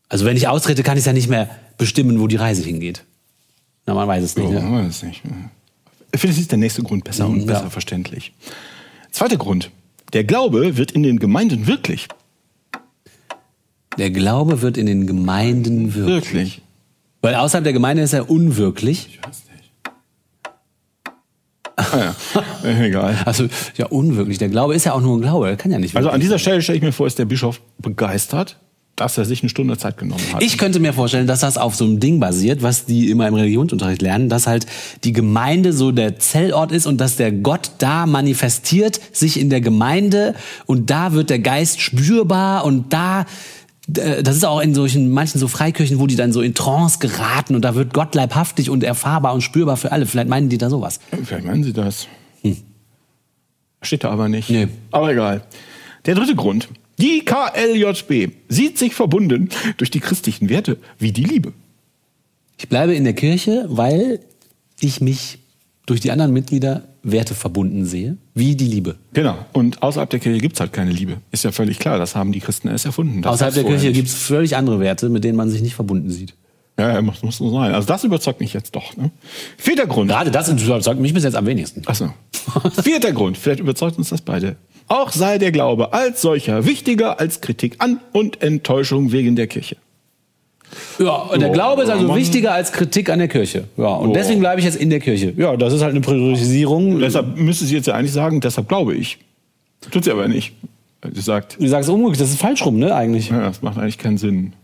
Also 0.08 0.24
wenn 0.26 0.36
ich 0.36 0.46
austrete, 0.46 0.84
kann 0.84 0.96
ich 0.96 1.04
ja 1.04 1.12
nicht 1.12 1.28
mehr 1.28 1.50
bestimmen, 1.76 2.20
wo 2.20 2.28
die 2.28 2.36
Reise 2.36 2.62
hingeht. 2.62 3.02
Na, 3.86 3.94
man 3.94 4.06
weiß 4.06 4.22
es 4.22 4.36
nicht. 4.36 4.46
Oh, 4.46 4.52
Ne? 4.52 4.86
weiß 4.86 5.02
nicht. 5.02 5.22
Vielleicht 6.14 6.38
ist 6.38 6.52
der 6.52 6.58
nächste 6.58 6.84
Grund 6.84 7.02
besser 7.02 7.26
und 7.26 7.40
Ja. 7.40 7.46
besser 7.46 7.70
verständlich. 7.70 8.32
Zweiter 9.10 9.36
Grund. 9.36 9.72
Der 10.16 10.24
Glaube 10.24 10.78
wird 10.78 10.92
in 10.92 11.02
den 11.02 11.18
Gemeinden 11.18 11.66
wirklich. 11.66 12.08
Der 13.98 14.10
Glaube 14.10 14.62
wird 14.62 14.78
in 14.78 14.86
den 14.86 15.06
Gemeinden 15.06 15.94
wirklich. 15.94 16.32
Wirklich. 16.32 16.62
Weil 17.20 17.34
außerhalb 17.34 17.64
der 17.64 17.74
Gemeinde 17.74 18.02
ist 18.02 18.14
er 18.14 18.30
unwirklich. 18.30 19.20
Ah, 21.76 21.84
ja. 21.98 22.14
Äh, 22.64 22.86
Egal. 22.86 23.18
Also, 23.26 23.46
ja, 23.76 23.88
unwirklich. 23.88 24.38
Der 24.38 24.48
Glaube 24.48 24.74
ist 24.74 24.84
ja 24.84 24.94
auch 24.94 25.02
nur 25.02 25.18
ein 25.18 25.20
Glaube. 25.20 25.50
Er 25.50 25.56
kann 25.58 25.70
ja 25.70 25.78
nicht 25.78 25.94
Also 25.94 26.08
an 26.08 26.18
dieser 26.18 26.38
Stelle 26.38 26.62
stelle 26.62 26.78
ich 26.78 26.82
mir 26.82 26.92
vor, 26.92 27.06
ist 27.06 27.18
der 27.18 27.26
Bischof 27.26 27.60
begeistert, 27.76 28.58
dass 28.96 29.18
er 29.18 29.26
sich 29.26 29.42
eine 29.42 29.50
Stunde 29.50 29.76
Zeit 29.76 29.98
genommen 29.98 30.22
hat. 30.32 30.42
Ich 30.42 30.56
könnte 30.56 30.80
mir 30.80 30.92
vorstellen, 30.92 31.26
dass 31.26 31.40
das 31.40 31.58
auf 31.58 31.76
so 31.76 31.84
einem 31.84 32.00
Ding 32.00 32.18
basiert, 32.18 32.62
was 32.62 32.86
die 32.86 33.10
immer 33.10 33.28
im 33.28 33.34
Religionsunterricht 33.34 34.02
lernen, 34.02 34.28
dass 34.28 34.46
halt 34.46 34.66
die 35.04 35.12
Gemeinde 35.12 35.72
so 35.72 35.92
der 35.92 36.18
Zellort 36.18 36.72
ist 36.72 36.86
und 36.86 36.98
dass 36.98 37.16
der 37.16 37.30
Gott 37.30 37.72
da 37.78 38.06
manifestiert 38.06 38.98
sich 39.12 39.38
in 39.38 39.50
der 39.50 39.60
Gemeinde 39.60 40.34
und 40.64 40.90
da 40.90 41.12
wird 41.12 41.30
der 41.30 41.38
Geist 41.38 41.80
spürbar 41.80 42.64
und 42.64 42.92
da 42.92 43.26
äh, 43.94 44.22
das 44.22 44.36
ist 44.36 44.44
auch 44.44 44.60
in 44.60 44.74
solchen 44.74 45.10
manchen 45.10 45.38
so 45.38 45.46
Freikirchen, 45.46 46.00
wo 46.00 46.06
die 46.06 46.16
dann 46.16 46.32
so 46.32 46.40
in 46.40 46.54
Trance 46.54 46.98
geraten 46.98 47.54
und 47.54 47.62
da 47.62 47.74
wird 47.74 47.92
Gott 47.92 48.14
leibhaftig 48.14 48.70
und 48.70 48.82
erfahrbar 48.82 49.34
und 49.34 49.42
spürbar 49.42 49.76
für 49.76 49.92
alle. 49.92 50.06
Vielleicht 50.06 50.28
meinen 50.28 50.48
die 50.48 50.58
da 50.58 50.70
sowas. 50.70 51.00
Vielleicht 51.24 51.44
meinen 51.44 51.62
Sie 51.62 51.72
das. 51.72 52.08
Steht 53.82 54.04
da 54.04 54.10
aber 54.10 54.28
nicht. 54.28 54.50
Nee. 54.50 54.68
Aber 54.90 55.12
egal. 55.12 55.42
Der 56.06 56.14
dritte 56.14 56.34
Grund. 56.34 56.68
Die 56.98 57.24
KLJB 57.24 58.32
sieht 58.48 58.78
sich 58.78 58.94
verbunden 58.94 59.50
durch 59.76 59.90
die 59.90 60.00
christlichen 60.00 60.48
Werte 60.48 60.78
wie 60.98 61.12
die 61.12 61.24
Liebe. 61.24 61.52
Ich 62.58 62.68
bleibe 62.68 62.94
in 62.94 63.04
der 63.04 63.12
Kirche, 63.12 63.66
weil 63.68 64.20
ich 64.80 65.00
mich 65.00 65.38
durch 65.84 66.00
die 66.00 66.10
anderen 66.10 66.32
Mitglieder 66.32 66.88
Werte 67.02 67.34
verbunden 67.34 67.84
sehe, 67.86 68.16
wie 68.34 68.56
die 68.56 68.66
Liebe. 68.66 68.96
Genau. 69.12 69.36
Und 69.52 69.82
außerhalb 69.82 70.10
der 70.10 70.18
Kirche 70.18 70.40
gibt's 70.40 70.58
halt 70.58 70.72
keine 70.72 70.90
Liebe. 70.90 71.18
Ist 71.30 71.44
ja 71.44 71.52
völlig 71.52 71.78
klar. 71.78 71.98
Das 71.98 72.16
haben 72.16 72.32
die 72.32 72.40
Christen 72.40 72.68
erst 72.68 72.84
erfunden. 72.84 73.22
Das 73.22 73.34
Außerhalb 73.34 73.54
der 73.54 73.64
Kirche 73.64 73.86
nicht. 73.86 73.94
gibt 73.94 74.08
es 74.08 74.14
völlig 74.14 74.56
andere 74.56 74.80
Werte, 74.80 75.08
mit 75.08 75.22
denen 75.22 75.36
man 75.36 75.48
sich 75.48 75.62
nicht 75.62 75.74
verbunden 75.74 76.10
sieht. 76.10 76.34
Ja, 76.78 76.92
ja, 76.94 77.02
muss, 77.02 77.22
muss 77.22 77.38
so 77.38 77.50
sein. 77.50 77.72
Also 77.72 77.86
das 77.86 78.04
überzeugt 78.04 78.40
mich 78.40 78.52
jetzt 78.52 78.74
doch. 78.74 78.96
Ne? 78.96 79.10
Vierter 79.56 79.86
Grund. 79.86 80.10
Gerade 80.10 80.30
das 80.30 80.48
überzeugt 80.48 81.00
mich 81.00 81.14
bis 81.14 81.24
jetzt 81.24 81.36
am 81.36 81.46
wenigsten. 81.46 81.82
Achso. 81.86 82.12
Vierter 82.82 83.12
Grund. 83.12 83.38
Vielleicht 83.38 83.60
überzeugt 83.60 83.96
uns 83.96 84.10
das 84.10 84.20
beide. 84.20 84.56
Auch 84.88 85.10
sei 85.12 85.38
der 85.38 85.52
Glaube 85.52 85.92
als 85.92 86.22
solcher 86.22 86.64
wichtiger 86.64 87.18
als 87.18 87.40
Kritik 87.40 87.76
an 87.78 88.00
und 88.12 88.42
Enttäuschung 88.42 89.10
wegen 89.12 89.34
der 89.36 89.46
Kirche. 89.46 89.76
Ja, 90.98 91.14
und 91.14 91.40
der 91.40 91.50
Glaube 91.50 91.82
ist 91.82 91.90
also 91.90 92.14
wichtiger 92.14 92.52
als 92.52 92.72
Kritik 92.72 93.08
an 93.10 93.18
der 93.18 93.28
Kirche. 93.28 93.64
Ja, 93.76 93.88
und 93.88 94.14
deswegen 94.14 94.40
bleibe 94.40 94.58
ich 94.60 94.64
jetzt 94.64 94.76
in 94.76 94.90
der 94.90 95.00
Kirche. 95.00 95.32
Ja, 95.36 95.56
das 95.56 95.72
ist 95.72 95.82
halt 95.82 95.92
eine 95.92 96.00
Priorisierung. 96.00 96.98
Deshalb 96.98 97.36
müsste 97.36 97.64
sie 97.64 97.74
jetzt 97.76 97.86
ja 97.86 97.94
eigentlich 97.94 98.12
sagen, 98.12 98.40
deshalb 98.40 98.68
glaube 98.68 98.94
ich. 98.94 99.18
Tut 99.90 100.04
sie 100.04 100.10
aber 100.10 100.28
nicht. 100.28 100.54
Sie 101.12 101.20
sagt, 101.20 101.56
Du 101.60 101.68
sagst 101.68 101.88
umgekehrt, 101.88 102.20
das 102.20 102.30
ist 102.30 102.40
falsch 102.40 102.64
rum, 102.64 102.78
ne, 102.78 102.94
eigentlich. 102.94 103.28
ja, 103.30 103.40
das 103.42 103.62
macht 103.62 103.78
eigentlich 103.78 103.98
keinen 103.98 104.18
Sinn. 104.18 104.54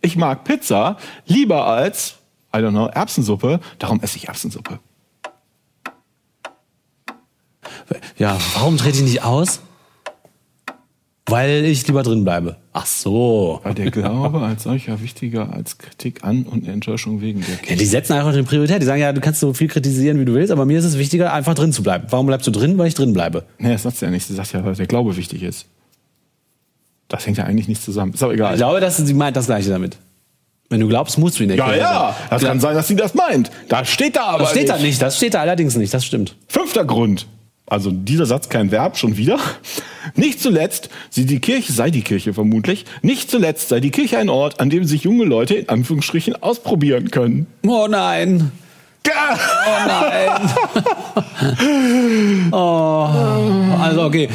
Ich 0.00 0.16
mag 0.16 0.44
Pizza 0.44 0.96
lieber 1.26 1.66
als, 1.66 2.16
I 2.54 2.58
don't 2.58 2.70
know, 2.70 2.86
Erbsensuppe, 2.86 3.60
darum 3.78 4.00
esse 4.00 4.16
ich 4.16 4.28
Erbsensuppe. 4.28 4.80
Ja, 8.18 8.38
warum 8.54 8.76
trete 8.76 8.98
ich 8.98 9.04
nicht 9.04 9.22
aus? 9.24 9.60
Weil 11.28 11.64
ich 11.64 11.84
lieber 11.88 12.04
drin 12.04 12.22
bleibe. 12.22 12.56
Ach 12.72 12.86
so. 12.86 13.58
Weil 13.64 13.74
der 13.74 13.90
Glaube 13.90 14.40
als 14.42 14.62
solcher 14.62 15.02
wichtiger 15.02 15.52
als 15.52 15.76
Kritik 15.76 16.22
an 16.22 16.44
und 16.44 16.68
Enttäuschung 16.68 17.20
wegen 17.20 17.40
der 17.40 17.50
Ja, 17.50 17.56
Kirche. 17.56 17.76
die 17.76 17.84
setzen 17.84 18.12
einfach 18.12 18.32
eine 18.32 18.44
Priorität. 18.44 18.80
Die 18.80 18.86
sagen, 18.86 19.00
ja, 19.00 19.12
du 19.12 19.20
kannst 19.20 19.40
so 19.40 19.52
viel 19.52 19.66
kritisieren, 19.66 20.20
wie 20.20 20.24
du 20.24 20.34
willst, 20.34 20.52
aber 20.52 20.64
mir 20.66 20.78
ist 20.78 20.84
es 20.84 20.98
wichtiger, 20.98 21.32
einfach 21.32 21.54
drin 21.54 21.72
zu 21.72 21.82
bleiben. 21.82 22.06
Warum 22.10 22.26
bleibst 22.26 22.46
du 22.46 22.52
drin? 22.52 22.78
Weil 22.78 22.86
ich 22.86 22.94
drin 22.94 23.12
bleibe. 23.12 23.44
Nee, 23.58 23.72
das 23.72 23.82
sagt 23.82 23.96
sie 23.96 24.04
ja 24.04 24.10
nicht. 24.12 24.24
Sie 24.24 24.34
sagt 24.34 24.52
ja, 24.52 24.64
weil 24.64 24.76
der 24.76 24.86
Glaube 24.86 25.16
wichtig 25.16 25.42
ist. 25.42 25.66
Das 27.08 27.26
hängt 27.26 27.38
ja 27.38 27.44
eigentlich 27.44 27.66
nicht 27.66 27.82
zusammen. 27.82 28.14
Ist 28.14 28.22
auch 28.22 28.30
egal. 28.32 28.52
Ich 28.54 28.58
glaube, 28.58 28.78
dass 28.80 28.96
sie 28.96 29.14
meint 29.14 29.36
das 29.36 29.46
Gleiche 29.46 29.70
damit. 29.70 29.96
Wenn 30.68 30.78
du 30.80 30.86
glaubst, 30.88 31.18
musst 31.18 31.38
du 31.38 31.42
in 31.44 31.48
der 31.48 31.58
Ja, 31.58 31.74
ja, 31.76 32.16
das 32.30 32.42
kann 32.42 32.60
sein, 32.60 32.74
dass 32.74 32.86
sie 32.88 32.96
das 32.96 33.14
meint. 33.14 33.50
Da 33.68 33.84
steht 33.84 34.14
da 34.16 34.26
aber 34.26 34.38
Das 34.40 34.50
steht 34.50 34.62
nicht. 34.62 34.72
da 34.74 34.78
nicht, 34.78 35.02
das 35.02 35.16
steht 35.16 35.34
da 35.34 35.40
allerdings 35.40 35.76
nicht, 35.76 35.92
das 35.94 36.04
stimmt. 36.04 36.36
Fünfter 36.48 36.84
Grund. 36.84 37.26
Also 37.68 37.90
dieser 37.90 38.26
Satz 38.26 38.48
kein 38.48 38.70
Verb, 38.70 38.96
schon 38.96 39.16
wieder. 39.16 39.38
Nicht 40.14 40.40
zuletzt, 40.40 40.88
sie 41.10 41.26
die 41.26 41.40
Kirche 41.40 41.72
sei 41.72 41.90
die 41.90 42.02
Kirche 42.02 42.32
vermutlich. 42.32 42.84
Nicht 43.02 43.28
zuletzt 43.28 43.68
sei 43.68 43.80
die 43.80 43.90
Kirche 43.90 44.18
ein 44.18 44.28
Ort, 44.28 44.60
an 44.60 44.70
dem 44.70 44.84
sich 44.84 45.02
junge 45.02 45.24
Leute 45.24 45.54
in 45.54 45.68
Anführungsstrichen 45.68 46.40
ausprobieren 46.42 47.10
können. 47.10 47.48
Oh 47.66 47.88
nein. 47.88 48.52
Oh 49.08 49.10
nein. 49.86 50.50
oh. 52.52 53.08
Also 53.80 54.02
okay. 54.02 54.28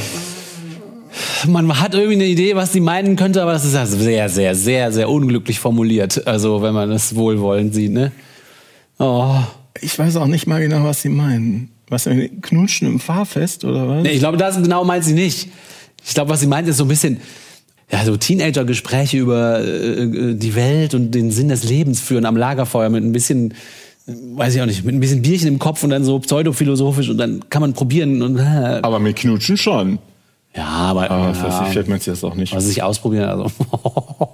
Man 1.48 1.80
hat 1.80 1.94
irgendwie 1.94 2.16
eine 2.16 2.26
Idee, 2.26 2.56
was 2.56 2.74
sie 2.74 2.82
meinen 2.82 3.16
könnte, 3.16 3.42
aber 3.42 3.54
das 3.54 3.66
ist 3.66 3.74
ja 3.74 3.86
sehr, 3.86 4.30
sehr, 4.30 4.56
sehr, 4.56 4.92
sehr 4.92 5.10
unglücklich 5.10 5.60
formuliert. 5.60 6.28
Also 6.28 6.62
wenn 6.62 6.74
man 6.74 6.92
es 6.92 7.16
wohlwollend 7.16 7.74
sieht, 7.74 7.92
ne? 7.92 8.12
Oh. 9.00 9.36
Ich 9.80 9.98
weiß 9.98 10.18
auch 10.18 10.28
nicht 10.28 10.48
mal 10.48 10.62
genau, 10.62 10.84
was 10.84 11.02
sie 11.02 11.10
meinen. 11.10 11.72
Was 11.92 12.06
denn, 12.06 12.42
knutschen 12.42 12.88
im 12.88 13.00
Fahrfest 13.00 13.66
oder 13.66 13.88
was? 13.88 14.04
Nee, 14.04 14.12
ich 14.12 14.20
glaube, 14.20 14.38
das 14.38 14.56
genau 14.56 14.84
meint 14.86 15.04
sie 15.04 15.14
nicht. 15.14 15.50
Ich 16.06 16.14
glaube, 16.14 16.30
was 16.32 16.40
sie 16.40 16.48
meint, 16.48 16.68
ist 16.68 16.78
so 16.78 16.86
ein 16.86 16.88
bisschen, 16.88 17.20
ja, 17.92 18.04
so 18.06 18.16
Teenager-Gespräche 18.16 19.18
über 19.18 19.60
äh, 19.60 20.34
die 20.34 20.56
Welt 20.56 20.94
und 20.96 21.12
den 21.12 21.32
Sinn 21.32 21.50
des 21.50 21.66
Lebens 21.66 22.00
führen 22.00 22.26
am 22.26 22.38
Lagerfeuer 22.38 22.90
mit 22.90 23.04
ein 23.04 23.12
bisschen, 23.12 23.52
äh, 24.08 24.14
weiß 24.36 24.56
ich 24.56 24.62
auch 24.62 24.66
nicht, 24.66 24.86
mit 24.86 24.96
ein 24.96 25.02
bisschen 25.02 25.22
Bierchen 25.22 25.50
im 25.50 25.60
Kopf 25.60 25.84
und 25.84 25.90
dann 25.90 26.06
so 26.06 26.18
pseudophilosophisch 26.20 27.10
und 27.10 27.18
dann 27.18 27.50
kann 27.50 27.62
man 27.62 27.74
probieren 27.74 28.22
und, 28.22 28.38
äh, 28.40 28.80
Aber 28.82 29.00
mit 29.00 29.18
Knutschen 29.18 29.58
schon. 29.58 30.00
ja, 30.56 30.66
aber, 30.66 31.12
Aber 31.12 31.34
ja, 31.34 31.84
meinst 31.88 32.08
du 32.08 32.12
das 32.12 32.24
auch 32.24 32.36
nicht. 32.36 32.54
also 32.54 32.66
sich 32.68 32.82
ausprobieren, 32.82 33.26
also. 33.30 33.52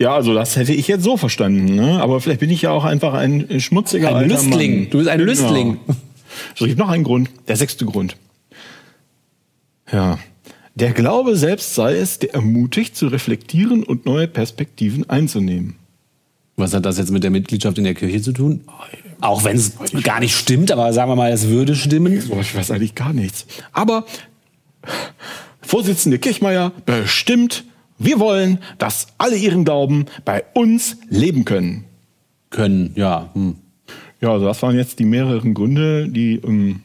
Ja, 0.00 0.14
also 0.14 0.32
das 0.32 0.54
hätte 0.54 0.72
ich 0.72 0.86
jetzt 0.86 1.02
so 1.02 1.16
verstanden. 1.16 1.74
Ne? 1.74 2.00
Aber 2.00 2.20
vielleicht 2.20 2.38
bin 2.38 2.50
ich 2.50 2.62
ja 2.62 2.70
auch 2.70 2.84
einfach 2.84 3.14
ein 3.14 3.60
schmutziger 3.60 4.10
Ein 4.10 4.14
alter 4.14 4.28
Lüstling. 4.28 4.80
Mann. 4.82 4.90
Du 4.90 4.98
bist 4.98 5.10
ein 5.10 5.20
Lüstling. 5.20 5.78
So, 5.88 5.94
es 6.54 6.60
gibt 6.60 6.78
noch 6.78 6.88
einen 6.88 7.04
Grund. 7.04 7.30
Der 7.46 7.56
sechste 7.56 7.84
Grund. 7.84 8.16
Ja. 9.92 10.18
Der 10.74 10.92
Glaube 10.92 11.36
selbst 11.36 11.74
sei 11.74 11.96
es, 11.96 12.18
der 12.18 12.34
ermutigt, 12.34 12.96
zu 12.96 13.08
reflektieren 13.08 13.82
und 13.82 14.06
neue 14.06 14.28
Perspektiven 14.28 15.08
einzunehmen. 15.10 15.76
Was 16.56 16.74
hat 16.74 16.84
das 16.84 16.98
jetzt 16.98 17.10
mit 17.10 17.24
der 17.24 17.30
Mitgliedschaft 17.30 17.78
in 17.78 17.84
der 17.84 17.94
Kirche 17.94 18.20
zu 18.20 18.32
tun? 18.32 18.62
Auch 19.20 19.44
wenn 19.44 19.56
es 19.56 19.74
gar 20.02 20.20
nicht 20.20 20.36
stimmt, 20.36 20.70
aber 20.70 20.92
sagen 20.92 21.10
wir 21.10 21.16
mal, 21.16 21.32
es 21.32 21.48
würde 21.48 21.74
stimmen. 21.74 22.22
Boah, 22.28 22.40
ich 22.40 22.54
weiß 22.54 22.70
eigentlich 22.70 22.94
gar 22.94 23.12
nichts. 23.12 23.46
Aber 23.72 24.04
Vorsitzende 25.60 26.18
Kirchmeier 26.18 26.72
bestimmt, 26.86 27.64
wir 27.98 28.18
wollen, 28.20 28.58
dass 28.78 29.08
alle 29.18 29.36
ihren 29.36 29.64
Glauben 29.64 30.06
bei 30.24 30.44
uns 30.54 30.96
leben 31.10 31.44
können. 31.44 31.84
Können, 32.48 32.92
ja. 32.94 33.28
Hm. 33.34 33.56
Ja, 34.20 34.32
also 34.32 34.46
das 34.46 34.60
waren 34.62 34.76
jetzt 34.76 34.98
die 34.98 35.04
mehreren 35.04 35.54
Gründe, 35.54 36.08
die 36.08 36.40
ähm, 36.44 36.82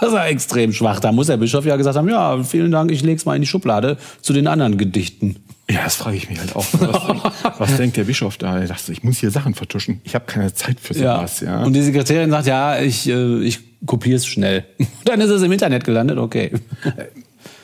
Das 0.00 0.12
ja 0.12 0.26
extrem 0.26 0.72
schwach. 0.72 1.00
Da 1.00 1.12
muss 1.12 1.28
der 1.28 1.36
Bischof 1.36 1.64
ja 1.64 1.76
gesagt 1.76 1.96
haben, 1.96 2.08
ja, 2.08 2.42
vielen 2.42 2.70
Dank, 2.70 2.90
ich 2.90 3.02
leg's 3.02 3.24
mal 3.24 3.36
in 3.36 3.42
die 3.42 3.48
Schublade 3.48 3.96
zu 4.20 4.32
den 4.32 4.46
anderen 4.46 4.76
Gedichten. 4.76 5.36
Ja, 5.70 5.84
das 5.84 5.94
frage 5.96 6.16
ich 6.16 6.28
mich 6.28 6.38
halt 6.38 6.54
auch. 6.54 6.66
Was, 6.72 7.06
denkt, 7.06 7.24
was 7.58 7.76
denkt 7.76 7.96
der 7.96 8.04
Bischof 8.04 8.36
da? 8.36 8.58
Er 8.58 8.66
dachte, 8.66 8.92
ich 8.92 9.02
muss 9.02 9.18
hier 9.18 9.30
Sachen 9.30 9.54
vertuschen. 9.54 10.00
Ich 10.04 10.14
habe 10.14 10.26
keine 10.26 10.52
Zeit 10.52 10.78
für 10.78 10.92
sowas. 10.92 11.40
Ja. 11.40 11.62
Und 11.62 11.72
die 11.72 11.82
Sekretärin 11.82 12.30
sagt, 12.30 12.46
ja, 12.46 12.78
ich, 12.80 13.08
äh, 13.08 13.38
ich 13.42 13.60
kopiere 13.86 14.16
es 14.16 14.26
schnell. 14.26 14.64
Dann 15.04 15.20
ist 15.20 15.30
es 15.30 15.42
im 15.42 15.52
Internet 15.52 15.84
gelandet, 15.84 16.18
okay. 16.18 16.52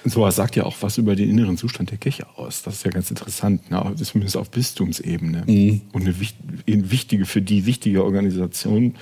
Sowas 0.04 0.36
sagt 0.36 0.56
ja 0.56 0.64
auch 0.64 0.76
was 0.80 0.98
über 0.98 1.14
den 1.14 1.28
inneren 1.30 1.56
Zustand 1.56 1.90
der 1.90 1.98
Kirche 1.98 2.26
aus. 2.36 2.62
Das 2.62 2.74
ist 2.74 2.84
ja 2.84 2.90
ganz 2.90 3.10
interessant, 3.10 3.70
ne? 3.70 3.94
zumindest 3.96 4.36
auf 4.36 4.50
Bistumsebene. 4.50 5.44
Mhm. 5.46 5.82
Und 5.92 6.02
eine, 6.02 6.14
eine 6.66 6.90
wichtige, 6.90 7.26
für 7.26 7.42
die 7.42 7.66
wichtige 7.66 8.04
Organisation 8.04 8.94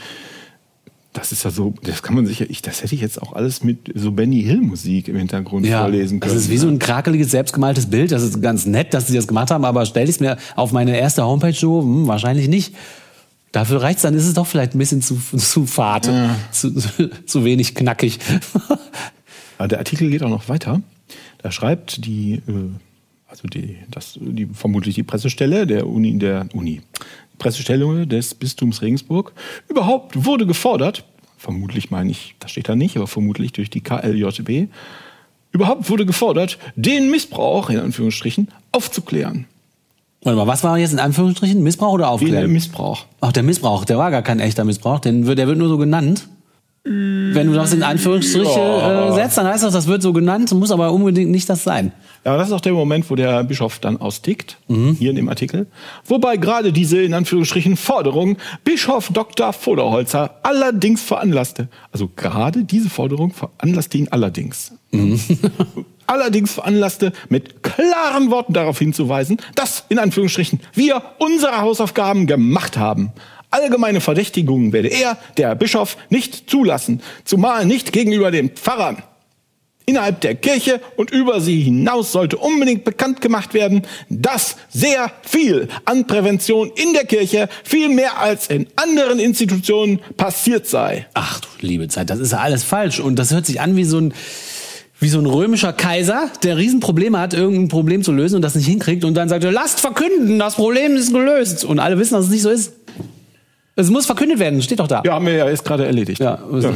das 1.18 1.32
ist 1.32 1.44
ja 1.44 1.50
so, 1.50 1.74
das 1.82 2.02
kann 2.02 2.14
man 2.14 2.26
sicher, 2.26 2.46
ich, 2.48 2.62
das 2.62 2.82
hätte 2.82 2.94
ich 2.94 3.00
jetzt 3.00 3.20
auch 3.20 3.32
alles 3.32 3.64
mit 3.64 3.90
so 3.94 4.12
Benny 4.12 4.42
Hill 4.42 4.60
Musik 4.60 5.08
im 5.08 5.16
Hintergrund 5.16 5.66
ja, 5.66 5.80
vorlesen 5.80 6.20
können. 6.20 6.32
Das 6.32 6.40
ist 6.40 6.50
wie 6.50 6.58
so 6.58 6.68
ein 6.68 6.78
krakeliges, 6.78 7.30
selbstgemaltes 7.30 7.86
Bild. 7.86 8.12
Das 8.12 8.22
ist 8.22 8.40
ganz 8.42 8.66
nett, 8.66 8.94
dass 8.94 9.08
sie 9.08 9.16
das 9.16 9.26
gemacht 9.26 9.50
haben, 9.50 9.64
aber 9.64 9.84
stell 9.86 10.04
ich 10.04 10.16
es 10.16 10.20
mir 10.20 10.36
auf 10.54 10.70
meine 10.70 10.96
erste 10.96 11.24
Homepage 11.24 11.54
so, 11.54 11.80
hm, 11.80 12.06
wahrscheinlich 12.06 12.48
nicht. 12.48 12.74
Dafür 13.52 13.82
reicht's 13.82 14.02
dann, 14.02 14.14
ist 14.14 14.26
es 14.26 14.34
doch 14.34 14.46
vielleicht 14.46 14.74
ein 14.74 14.78
bisschen 14.78 15.00
zu, 15.00 15.18
zu 15.36 15.66
fad, 15.66 16.06
ja. 16.06 16.36
zu, 16.52 16.72
zu 17.26 17.44
wenig 17.44 17.74
knackig. 17.74 18.18
Der 19.66 19.78
Artikel 19.78 20.10
geht 20.10 20.22
auch 20.22 20.28
noch 20.28 20.48
weiter. 20.48 20.82
Da 21.38 21.50
schreibt 21.50 22.04
die, 22.04 22.34
äh, 22.34 22.70
also 23.26 23.48
die, 23.48 23.76
das, 23.90 24.18
die, 24.20 24.46
vermutlich 24.46 24.94
die 24.94 25.02
Pressestelle 25.02 25.66
der 25.66 25.86
Uni, 25.86 26.18
der 26.18 26.48
Uni, 26.52 26.80
Pressestelle 27.38 28.06
des 28.06 28.34
Bistums 28.34 28.82
Regensburg. 28.82 29.32
Überhaupt 29.68 30.24
wurde 30.24 30.46
gefordert, 30.46 31.04
vermutlich 31.36 31.90
meine 31.90 32.10
ich, 32.10 32.34
das 32.40 32.50
steht 32.50 32.68
da 32.68 32.76
nicht, 32.76 32.96
aber 32.96 33.06
vermutlich 33.06 33.52
durch 33.52 33.70
die 33.70 33.80
KLJB, 33.80 34.68
überhaupt 35.52 35.88
wurde 35.88 36.04
gefordert, 36.04 36.58
den 36.76 37.10
Missbrauch, 37.10 37.70
in 37.70 37.78
Anführungsstrichen, 37.78 38.48
aufzuklären. 38.72 39.46
Warte 40.22 40.36
mal, 40.36 40.46
was 40.46 40.64
war 40.64 40.78
jetzt 40.78 40.92
in 40.92 40.98
Anführungsstrichen? 40.98 41.62
Missbrauch 41.62 41.92
oder 41.92 42.10
Aufklärung? 42.10 42.40
Der 42.40 42.48
Missbrauch. 42.48 43.06
Ach, 43.20 43.32
der 43.32 43.44
Missbrauch, 43.44 43.84
der 43.84 43.98
war 43.98 44.10
gar 44.10 44.22
kein 44.22 44.40
echter 44.40 44.64
Missbrauch, 44.64 44.98
denn 44.98 45.24
der 45.24 45.46
wird 45.46 45.58
nur 45.58 45.68
so 45.68 45.78
genannt. 45.78 46.28
Wenn 46.90 47.48
du 47.48 47.52
das 47.52 47.74
in 47.74 47.82
Anführungsstriche 47.82 48.58
ja. 48.58 49.08
äh, 49.10 49.14
setzt, 49.14 49.36
dann 49.36 49.46
heißt 49.46 49.62
das, 49.62 49.74
das 49.74 49.86
wird 49.86 50.00
so 50.00 50.14
genannt, 50.14 50.50
muss 50.52 50.70
aber 50.70 50.90
unbedingt 50.92 51.30
nicht 51.30 51.48
das 51.48 51.62
sein. 51.62 51.92
Ja, 52.24 52.36
das 52.36 52.48
ist 52.48 52.52
auch 52.54 52.62
der 52.62 52.72
Moment, 52.72 53.10
wo 53.10 53.14
der 53.14 53.44
Bischof 53.44 53.78
dann 53.78 53.98
austickt, 53.98 54.56
mhm. 54.68 54.96
hier 54.98 55.10
in 55.10 55.16
dem 55.16 55.28
Artikel. 55.28 55.66
Wobei 56.06 56.38
gerade 56.38 56.72
diese 56.72 57.02
in 57.02 57.12
Anführungsstrichen 57.12 57.76
Forderung 57.76 58.38
Bischof 58.64 59.10
Dr. 59.12 59.52
Voderholzer 59.52 60.36
allerdings 60.42 61.02
veranlasste. 61.02 61.68
Also 61.92 62.08
gerade 62.16 62.64
diese 62.64 62.88
Forderung 62.88 63.32
veranlasste 63.32 63.98
ihn 63.98 64.08
allerdings. 64.08 64.72
Mhm. 64.90 65.20
allerdings 66.06 66.54
veranlasste, 66.54 67.12
mit 67.28 67.62
klaren 67.62 68.30
Worten 68.30 68.54
darauf 68.54 68.78
hinzuweisen, 68.78 69.36
dass 69.54 69.84
in 69.90 69.98
Anführungsstrichen 69.98 70.60
wir 70.74 71.02
unsere 71.18 71.60
Hausaufgaben 71.60 72.26
gemacht 72.26 72.78
haben. 72.78 73.12
Allgemeine 73.50 74.00
Verdächtigungen 74.00 74.72
werde 74.72 74.88
er, 74.88 75.16
der 75.36 75.54
Bischof, 75.54 75.96
nicht 76.10 76.50
zulassen, 76.50 77.02
zumal 77.24 77.64
nicht 77.64 77.92
gegenüber 77.92 78.30
den 78.30 78.50
Pfarrern. 78.50 79.02
Innerhalb 79.86 80.20
der 80.20 80.34
Kirche 80.34 80.82
und 80.96 81.10
über 81.12 81.40
sie 81.40 81.62
hinaus 81.62 82.12
sollte 82.12 82.36
unbedingt 82.36 82.84
bekannt 82.84 83.22
gemacht 83.22 83.54
werden, 83.54 83.86
dass 84.10 84.56
sehr 84.68 85.10
viel 85.22 85.68
an 85.86 86.06
Prävention 86.06 86.70
in 86.74 86.92
der 86.92 87.06
Kirche 87.06 87.48
viel 87.64 87.88
mehr 87.88 88.20
als 88.20 88.48
in 88.48 88.66
anderen 88.76 89.18
Institutionen 89.18 90.00
passiert 90.18 90.66
sei. 90.66 91.06
Ach 91.14 91.40
du 91.40 91.48
liebe 91.60 91.88
Zeit, 91.88 92.10
das 92.10 92.18
ist 92.18 92.32
ja 92.32 92.38
alles 92.40 92.64
falsch 92.64 93.00
und 93.00 93.18
das 93.18 93.32
hört 93.32 93.46
sich 93.46 93.62
an 93.62 93.76
wie 93.76 93.84
so 93.84 93.98
ein 93.98 94.12
wie 95.00 95.08
so 95.08 95.20
ein 95.20 95.26
römischer 95.26 95.72
Kaiser, 95.72 96.30
der 96.42 96.56
Riesenprobleme 96.56 97.18
hat, 97.18 97.32
irgendein 97.32 97.68
Problem 97.68 98.02
zu 98.02 98.12
lösen 98.12 98.36
und 98.36 98.42
das 98.42 98.56
nicht 98.56 98.66
hinkriegt 98.66 99.04
und 99.04 99.14
dann 99.14 99.28
sagt 99.28 99.44
er, 99.44 99.52
lasst 99.52 99.80
verkünden, 99.80 100.38
das 100.38 100.56
Problem 100.56 100.96
ist 100.96 101.12
gelöst. 101.12 101.64
Und 101.64 101.78
alle 101.78 101.98
wissen, 101.98 102.14
dass 102.14 102.24
es 102.24 102.30
nicht 102.30 102.42
so 102.42 102.50
ist. 102.50 102.72
Es 103.78 103.90
muss 103.90 104.06
verkündet 104.06 104.40
werden, 104.40 104.60
steht 104.60 104.80
doch 104.80 104.88
da. 104.88 105.02
Ja, 105.06 105.12
haben 105.12 105.26
wir 105.26 105.34
ja 105.34 105.48
jetzt 105.48 105.64
gerade 105.64 105.86
erledigt. 105.86 106.18
Ja. 106.20 106.40
ja. 106.50 106.74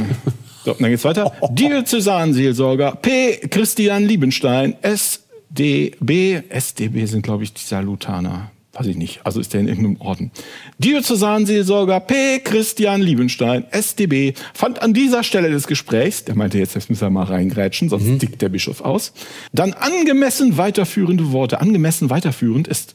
So, 0.64 0.74
dann 0.78 0.88
geht's 0.88 1.02
weiter. 1.02 1.32
Diözesanseelsorger 1.50 2.92
P. 2.92 3.38
Christian 3.48 4.04
Liebenstein, 4.04 4.76
SDB. 4.82 6.42
SDB 6.48 7.06
sind, 7.06 7.22
glaube 7.22 7.42
ich, 7.42 7.52
die 7.52 7.64
Salutaner. 7.64 8.52
Weiß 8.72 8.86
ich 8.86 8.96
nicht. 8.96 9.20
Also 9.24 9.40
ist 9.40 9.52
der 9.52 9.62
in 9.62 9.66
irgendeinem 9.66 10.00
Orden. 10.00 10.30
Diözesanseelsorger 10.78 11.98
P. 11.98 12.38
Christian 12.38 13.02
Liebenstein, 13.02 13.64
SDB, 13.72 14.34
fand 14.54 14.80
an 14.80 14.94
dieser 14.94 15.24
Stelle 15.24 15.50
des 15.50 15.66
Gesprächs, 15.66 16.24
der 16.24 16.36
meinte 16.36 16.58
jetzt, 16.58 16.76
jetzt 16.76 16.88
müssen 16.88 17.02
wir 17.02 17.10
mal 17.10 17.24
reingrätschen, 17.24 17.88
sonst 17.88 18.04
mhm. 18.04 18.18
dickt 18.20 18.40
der 18.40 18.48
Bischof 18.48 18.80
aus, 18.80 19.12
dann 19.52 19.72
angemessen 19.72 20.56
weiterführende 20.56 21.32
Worte. 21.32 21.60
Angemessen 21.60 22.10
weiterführend 22.10 22.68
ist 22.68 22.94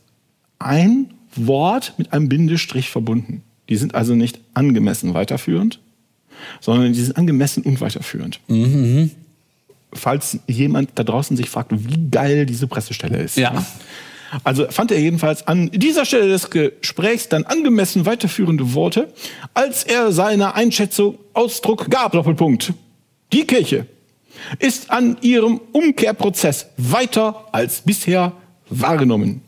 ein 0.59 1.13
Wort 1.35 1.93
mit 1.97 2.13
einem 2.13 2.29
Bindestrich 2.29 2.89
verbunden. 2.89 3.43
Die 3.69 3.75
sind 3.75 3.95
also 3.95 4.15
nicht 4.15 4.39
angemessen 4.53 5.13
weiterführend, 5.13 5.79
sondern 6.61 6.93
die 6.93 7.01
sind 7.01 7.17
angemessen 7.17 7.63
und 7.63 7.81
weiterführend. 7.81 8.39
Mhm. 8.47 9.11
Falls 9.93 10.39
jemand 10.47 10.91
da 10.95 11.03
draußen 11.03 11.37
sich 11.37 11.49
fragt, 11.49 11.71
wie 11.71 12.09
geil 12.09 12.45
diese 12.45 12.67
Pressestelle 12.67 13.21
ist. 13.21 13.37
Ja. 13.37 13.65
Also 14.43 14.67
fand 14.69 14.91
er 14.91 14.99
jedenfalls 14.99 15.47
an 15.47 15.71
dieser 15.71 16.05
Stelle 16.05 16.27
des 16.27 16.49
Gesprächs 16.49 17.29
dann 17.29 17.45
angemessen 17.45 18.05
weiterführende 18.05 18.73
Worte, 18.73 19.13
als 19.53 19.83
er 19.83 20.11
seiner 20.11 20.55
Einschätzung 20.55 21.17
Ausdruck 21.33 21.89
gab. 21.89 22.11
Doppelpunkt. 22.11 22.73
Die 23.31 23.45
Kirche 23.45 23.85
ist 24.59 24.91
an 24.91 25.17
ihrem 25.21 25.61
Umkehrprozess 25.71 26.67
weiter 26.77 27.47
als 27.51 27.81
bisher 27.81 28.33
wahrgenommen. 28.69 29.41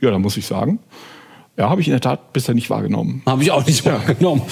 Ja, 0.00 0.10
da 0.10 0.18
muss 0.18 0.36
ich 0.36 0.46
sagen, 0.46 0.80
ja, 1.56 1.70
habe 1.70 1.80
ich 1.80 1.88
in 1.88 1.92
der 1.92 2.00
Tat 2.00 2.32
bisher 2.32 2.54
nicht 2.54 2.70
wahrgenommen. 2.70 3.22
Habe 3.26 3.42
ich 3.42 3.50
auch 3.50 3.66
nicht 3.66 3.84
ja. 3.84 3.94
wahrgenommen. 3.94 4.42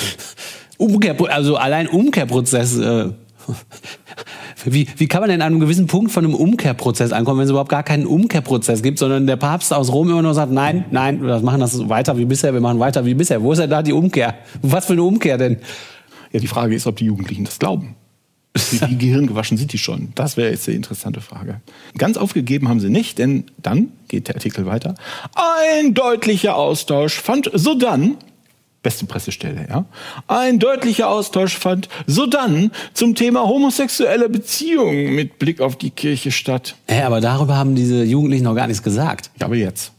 Umkehr, 0.79 1.17
also 1.31 1.57
allein 1.57 1.87
Umkehrprozess. 1.88 2.79
Äh, 2.79 3.11
wie, 4.64 4.87
wie 4.97 5.07
kann 5.07 5.21
man 5.21 5.29
denn 5.29 5.43
an 5.43 5.53
einem 5.53 5.61
gewissen 5.61 5.87
Punkt 5.87 6.11
von 6.11 6.25
einem 6.25 6.35
Umkehrprozess 6.35 7.12
ankommen, 7.12 7.40
wenn 7.40 7.45
es 7.45 7.51
überhaupt 7.51 7.71
gar 7.71 7.83
keinen 7.83 8.07
Umkehrprozess 8.07 8.83
gibt, 8.83 8.99
sondern 8.99 9.27
der 9.27 9.37
Papst 9.37 9.73
aus 9.75 9.93
Rom 9.93 10.09
immer 10.09 10.23
nur 10.23 10.33
sagt, 10.33 10.51
nein, 10.51 10.87
nein, 10.90 11.23
wir 11.23 11.40
machen 11.40 11.61
das 11.61 11.88
weiter 11.88 12.17
wie 12.17 12.25
bisher, 12.25 12.55
wir 12.55 12.62
machen 12.62 12.79
weiter 12.81 13.05
wie 13.05 13.14
bisher. 13.14 13.43
Wo 13.43 13.53
ist 13.53 13.59
denn 13.59 13.69
da 13.69 13.83
die 13.83 13.93
Umkehr? 13.93 14.37
Was 14.62 14.87
für 14.87 14.95
eine 14.95 15.03
Umkehr 15.03 15.37
denn? 15.37 15.59
Ja, 16.33 16.40
die 16.40 16.47
Frage 16.47 16.75
ist, 16.75 16.87
ob 16.87 16.97
die 16.97 17.05
Jugendlichen 17.05 17.45
das 17.45 17.59
glauben. 17.59 17.97
Wie, 18.55 18.97
gehirngewaschen 18.97 19.57
sind 19.57 19.73
die 19.73 19.79
schon? 19.79 20.12
Das 20.14 20.37
wäre 20.37 20.51
jetzt 20.51 20.67
die 20.67 20.75
interessante 20.75 21.21
Frage. 21.21 21.61
Ganz 21.99 22.17
aufgegeben 22.17 22.69
haben 22.69 22.81
sie 22.81 22.90
nicht, 22.90 23.19
denn 23.19 23.45
dann 23.61 23.93
geht 24.09 24.29
der 24.29 24.37
Artikel 24.37 24.64
weiter. 24.67 24.95
Ein 25.35 25.95
deutlicher 25.95 26.57
Austausch 26.57 27.21
fand 27.21 27.51
sodann 27.53 28.17
beste 28.85 29.07
Pressestelle, 29.07 29.67
ja. 29.69 29.87
Ein 30.29 30.61
deutlicher 30.61 31.09
Austausch 31.09 31.59
fand 31.59 31.88
sodann 32.07 32.71
zum 32.93 33.17
Thema 33.17 33.49
homosexuelle 33.49 34.29
Beziehungen 34.29 35.17
mit 35.17 35.40
Blick 35.40 35.61
auf 35.61 35.75
die 35.77 35.90
Kirche 35.90 36.31
statt. 36.31 36.77
Hä, 36.87 37.03
aber 37.03 37.21
darüber 37.21 37.57
haben 37.57 37.75
diese 37.75 38.05
Jugendlichen 38.05 38.45
noch 38.45 38.55
gar 38.55 38.69
nichts 38.69 38.85
gesagt. 38.85 39.31
Ja, 39.40 39.47
aber 39.47 39.57
jetzt. 39.57 39.90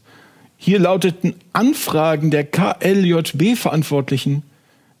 Hier 0.56 0.78
lauteten 0.78 1.34
Anfragen 1.52 2.30
der 2.30 2.44
KLJB-Verantwortlichen 2.44 4.42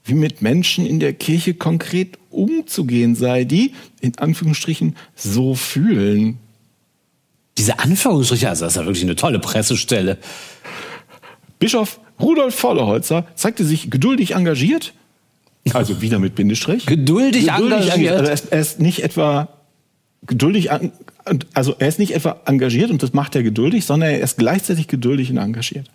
wie 0.06 0.14
mit 0.14 0.40
Menschen 0.40 0.86
in 0.86 1.00
der 1.00 1.12
Kirche 1.12 1.54
konkret 1.54 2.18
umzugehen 2.30 3.14
sei, 3.14 3.44
die 3.44 3.72
in 4.00 4.16
Anführungsstrichen 4.18 4.96
so 5.14 5.54
fühlen. 5.54 6.38
Diese 7.58 7.78
Anführungsstriche, 7.78 8.48
also 8.48 8.64
das 8.64 8.74
ist 8.74 8.80
ja 8.80 8.86
wirklich 8.86 9.04
eine 9.04 9.16
tolle 9.16 9.38
Pressestelle. 9.38 10.18
Bischof 11.58 12.00
Rudolf 12.20 12.54
Vollerholzer 12.54 13.26
zeigte 13.34 13.64
sich 13.64 13.90
geduldig 13.90 14.34
engagiert, 14.34 14.92
also 15.72 16.00
wieder 16.00 16.18
mit 16.18 16.34
Bindestrich. 16.34 16.86
geduldig, 16.86 17.46
geduldig 17.46 17.78
engagiert. 17.78 18.12
Also 18.14 18.24
er, 18.26 18.32
ist, 18.32 18.52
er 18.52 18.60
ist 18.60 18.80
nicht 18.80 19.02
etwa 19.02 19.48
geduldig, 20.26 20.70
also 21.54 21.74
er 21.78 21.88
ist 21.88 21.98
nicht 21.98 22.14
etwa 22.14 22.40
engagiert 22.46 22.90
und 22.90 23.02
das 23.02 23.12
macht 23.12 23.34
er 23.36 23.42
geduldig, 23.42 23.84
sondern 23.84 24.10
er 24.10 24.20
ist 24.20 24.38
gleichzeitig 24.38 24.88
geduldig 24.88 25.30
und 25.30 25.38
engagiert. 25.38 25.90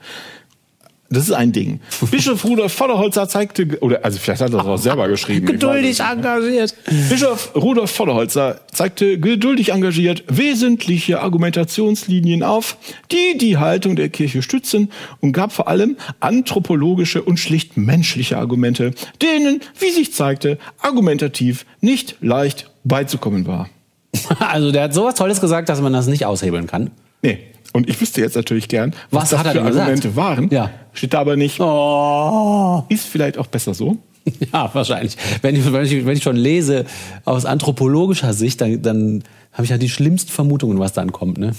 Das 1.12 1.26
ist 1.26 1.34
ein 1.34 1.52
Ding. 1.52 1.82
Bischof 2.10 2.46
Rudolf 2.46 2.72
Vollerholzer 2.72 3.28
zeigte, 3.28 3.78
oder 3.82 4.06
also 4.06 4.18
vielleicht 4.18 4.42
hat 4.42 4.54
er 4.54 4.60
das 4.60 4.66
auch 4.66 4.78
selber 4.78 5.10
geschrieben. 5.10 5.46
Geduldig 5.46 6.00
engagiert. 6.00 6.74
Bischof 7.10 7.54
Rudolf 7.54 7.92
Vollerholzer 7.92 8.62
zeigte 8.72 9.20
geduldig 9.20 9.74
engagiert 9.74 10.24
wesentliche 10.30 11.20
Argumentationslinien 11.20 12.44
auf, 12.44 12.78
die 13.12 13.38
die 13.38 13.58
Haltung 13.58 13.98
der 13.98 14.08
Kirche 14.08 14.42
stützen 14.42 14.90
und 15.20 15.34
gab 15.34 15.52
vor 15.52 15.68
allem 15.68 15.98
anthropologische 16.22 17.22
und 17.22 17.42
schlicht 17.42 17.76
menschliche 17.76 18.38
Argumente, 18.38 18.94
denen, 19.22 19.60
wie 19.80 19.92
sich 19.92 20.14
zeigte, 20.14 20.60
argumentativ 20.80 21.66
nicht 21.82 22.16
leicht 22.22 22.72
beizukommen 22.86 23.46
war. 23.48 23.70
Also 24.40 24.72
der 24.72 24.84
hat 24.84 24.94
sowas 24.94 25.16
Tolles 25.16 25.42
gesagt, 25.42 25.68
dass 25.68 25.82
man 25.82 25.92
das 25.92 26.08
nicht 26.08 26.26
aushebeln 26.26 26.68
kann. 26.68 26.92
Nee, 27.22 27.40
und 27.74 27.90
ich 27.90 28.00
wüsste 28.00 28.22
jetzt 28.22 28.36
natürlich 28.36 28.68
gern, 28.68 28.94
was, 29.10 29.32
was 29.32 29.44
das 29.44 29.54
für 29.54 29.62
Argumente 29.62 30.10
gesagt? 30.10 30.16
waren. 30.16 30.50
Ja. 30.50 30.72
Steht 30.94 31.14
da 31.14 31.20
aber 31.20 31.38
nicht. 31.38 31.60
Oh. 31.60 32.84
Ist 32.90 33.08
vielleicht 33.08 33.38
auch 33.38 33.48
besser 33.48 33.74
so. 33.74 33.98
Ja, 34.54 34.70
wahrscheinlich. 34.74 35.18
Wenn 35.42 35.56
ich, 35.56 35.72
wenn 35.72 35.84
ich, 35.84 36.06
wenn 36.06 36.16
ich 36.16 36.22
schon 36.22 36.36
lese 36.36 36.86
aus 37.26 37.46
anthropologischer 37.46 38.34
Sicht, 38.34 38.62
dann, 38.62 38.82
dann 38.84 39.24
habe 39.52 39.64
ich 39.64 39.72
ja 39.72 39.80
die 39.80 39.90
schlimmsten 39.90 40.32
Vermutungen, 40.32 40.78
was 40.78 40.94
dann 40.94 41.12
kommt. 41.12 41.40
Ne? 41.40 41.54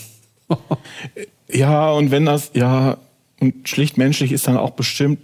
ja, 1.53 1.91
und 1.91 2.13
wenn 2.13 2.25
das, 2.25 2.53
ja, 2.55 2.99
und 3.41 3.69
schlicht 3.69 3.99
menschlich 3.99 4.31
ist 4.31 4.47
dann 4.47 4.57
auch 4.57 4.71
bestimmt 4.71 5.19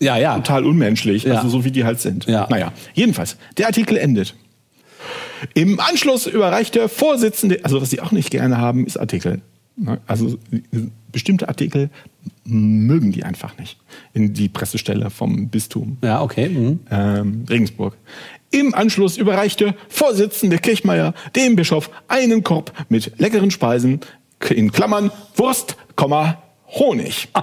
ja, 0.00 0.16
ja. 0.16 0.36
total 0.36 0.64
unmenschlich, 0.64 1.24
ja. 1.24 1.34
also 1.34 1.50
so 1.50 1.64
wie 1.64 1.70
die 1.70 1.84
halt 1.84 2.00
sind. 2.00 2.24
Ja. 2.24 2.46
Naja, 2.48 2.72
jedenfalls, 2.94 3.36
der 3.58 3.66
Artikel 3.66 3.98
endet. 3.98 4.34
Im 5.54 5.80
Anschluss 5.80 6.26
überreicht 6.26 6.74
der 6.74 6.88
Vorsitzende, 6.88 7.60
also 7.62 7.80
was 7.80 7.90
sie 7.90 8.00
auch 8.00 8.12
nicht 8.12 8.30
gerne 8.30 8.58
haben, 8.58 8.86
ist 8.86 8.98
Artikel. 8.98 9.42
Ne? 9.80 9.98
Also 10.06 10.38
bestimmte 11.10 11.48
Artikel 11.48 11.90
mögen 12.44 13.12
die 13.12 13.24
einfach 13.24 13.56
nicht. 13.58 13.78
In 14.12 14.34
die 14.34 14.48
Pressestelle 14.48 15.10
vom 15.10 15.48
Bistum 15.48 15.96
Ja, 16.02 16.20
okay. 16.22 16.48
Mhm. 16.48 16.80
ähm, 16.90 17.44
Regensburg. 17.48 17.96
Im 18.50 18.74
Anschluss 18.74 19.16
überreichte 19.16 19.74
Vorsitzende 19.88 20.58
Kirchmeier 20.58 21.14
dem 21.34 21.56
Bischof 21.56 21.88
einen 22.08 22.42
Korb 22.44 22.72
mit 22.88 23.18
leckeren 23.18 23.50
Speisen, 23.50 24.00
in 24.50 24.70
Klammern 24.72 25.10
Wurst, 25.36 25.76
Honig. 26.78 27.28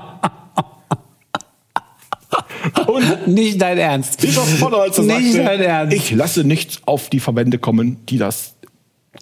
Und 2.87 3.27
Nicht 3.27 3.61
dein 3.61 3.77
Ernst. 3.77 4.21
Bischof 4.21 4.59
Podolzer 4.59 5.03
Nicht 5.03 5.35
dein 5.37 5.45
sagte, 5.45 5.65
Ernst. 5.65 5.95
ich 5.95 6.11
lasse 6.11 6.43
nichts 6.43 6.81
auf 6.85 7.09
die 7.09 7.19
Verbände 7.19 7.57
kommen, 7.59 7.97
die 8.07 8.17
das 8.17 8.56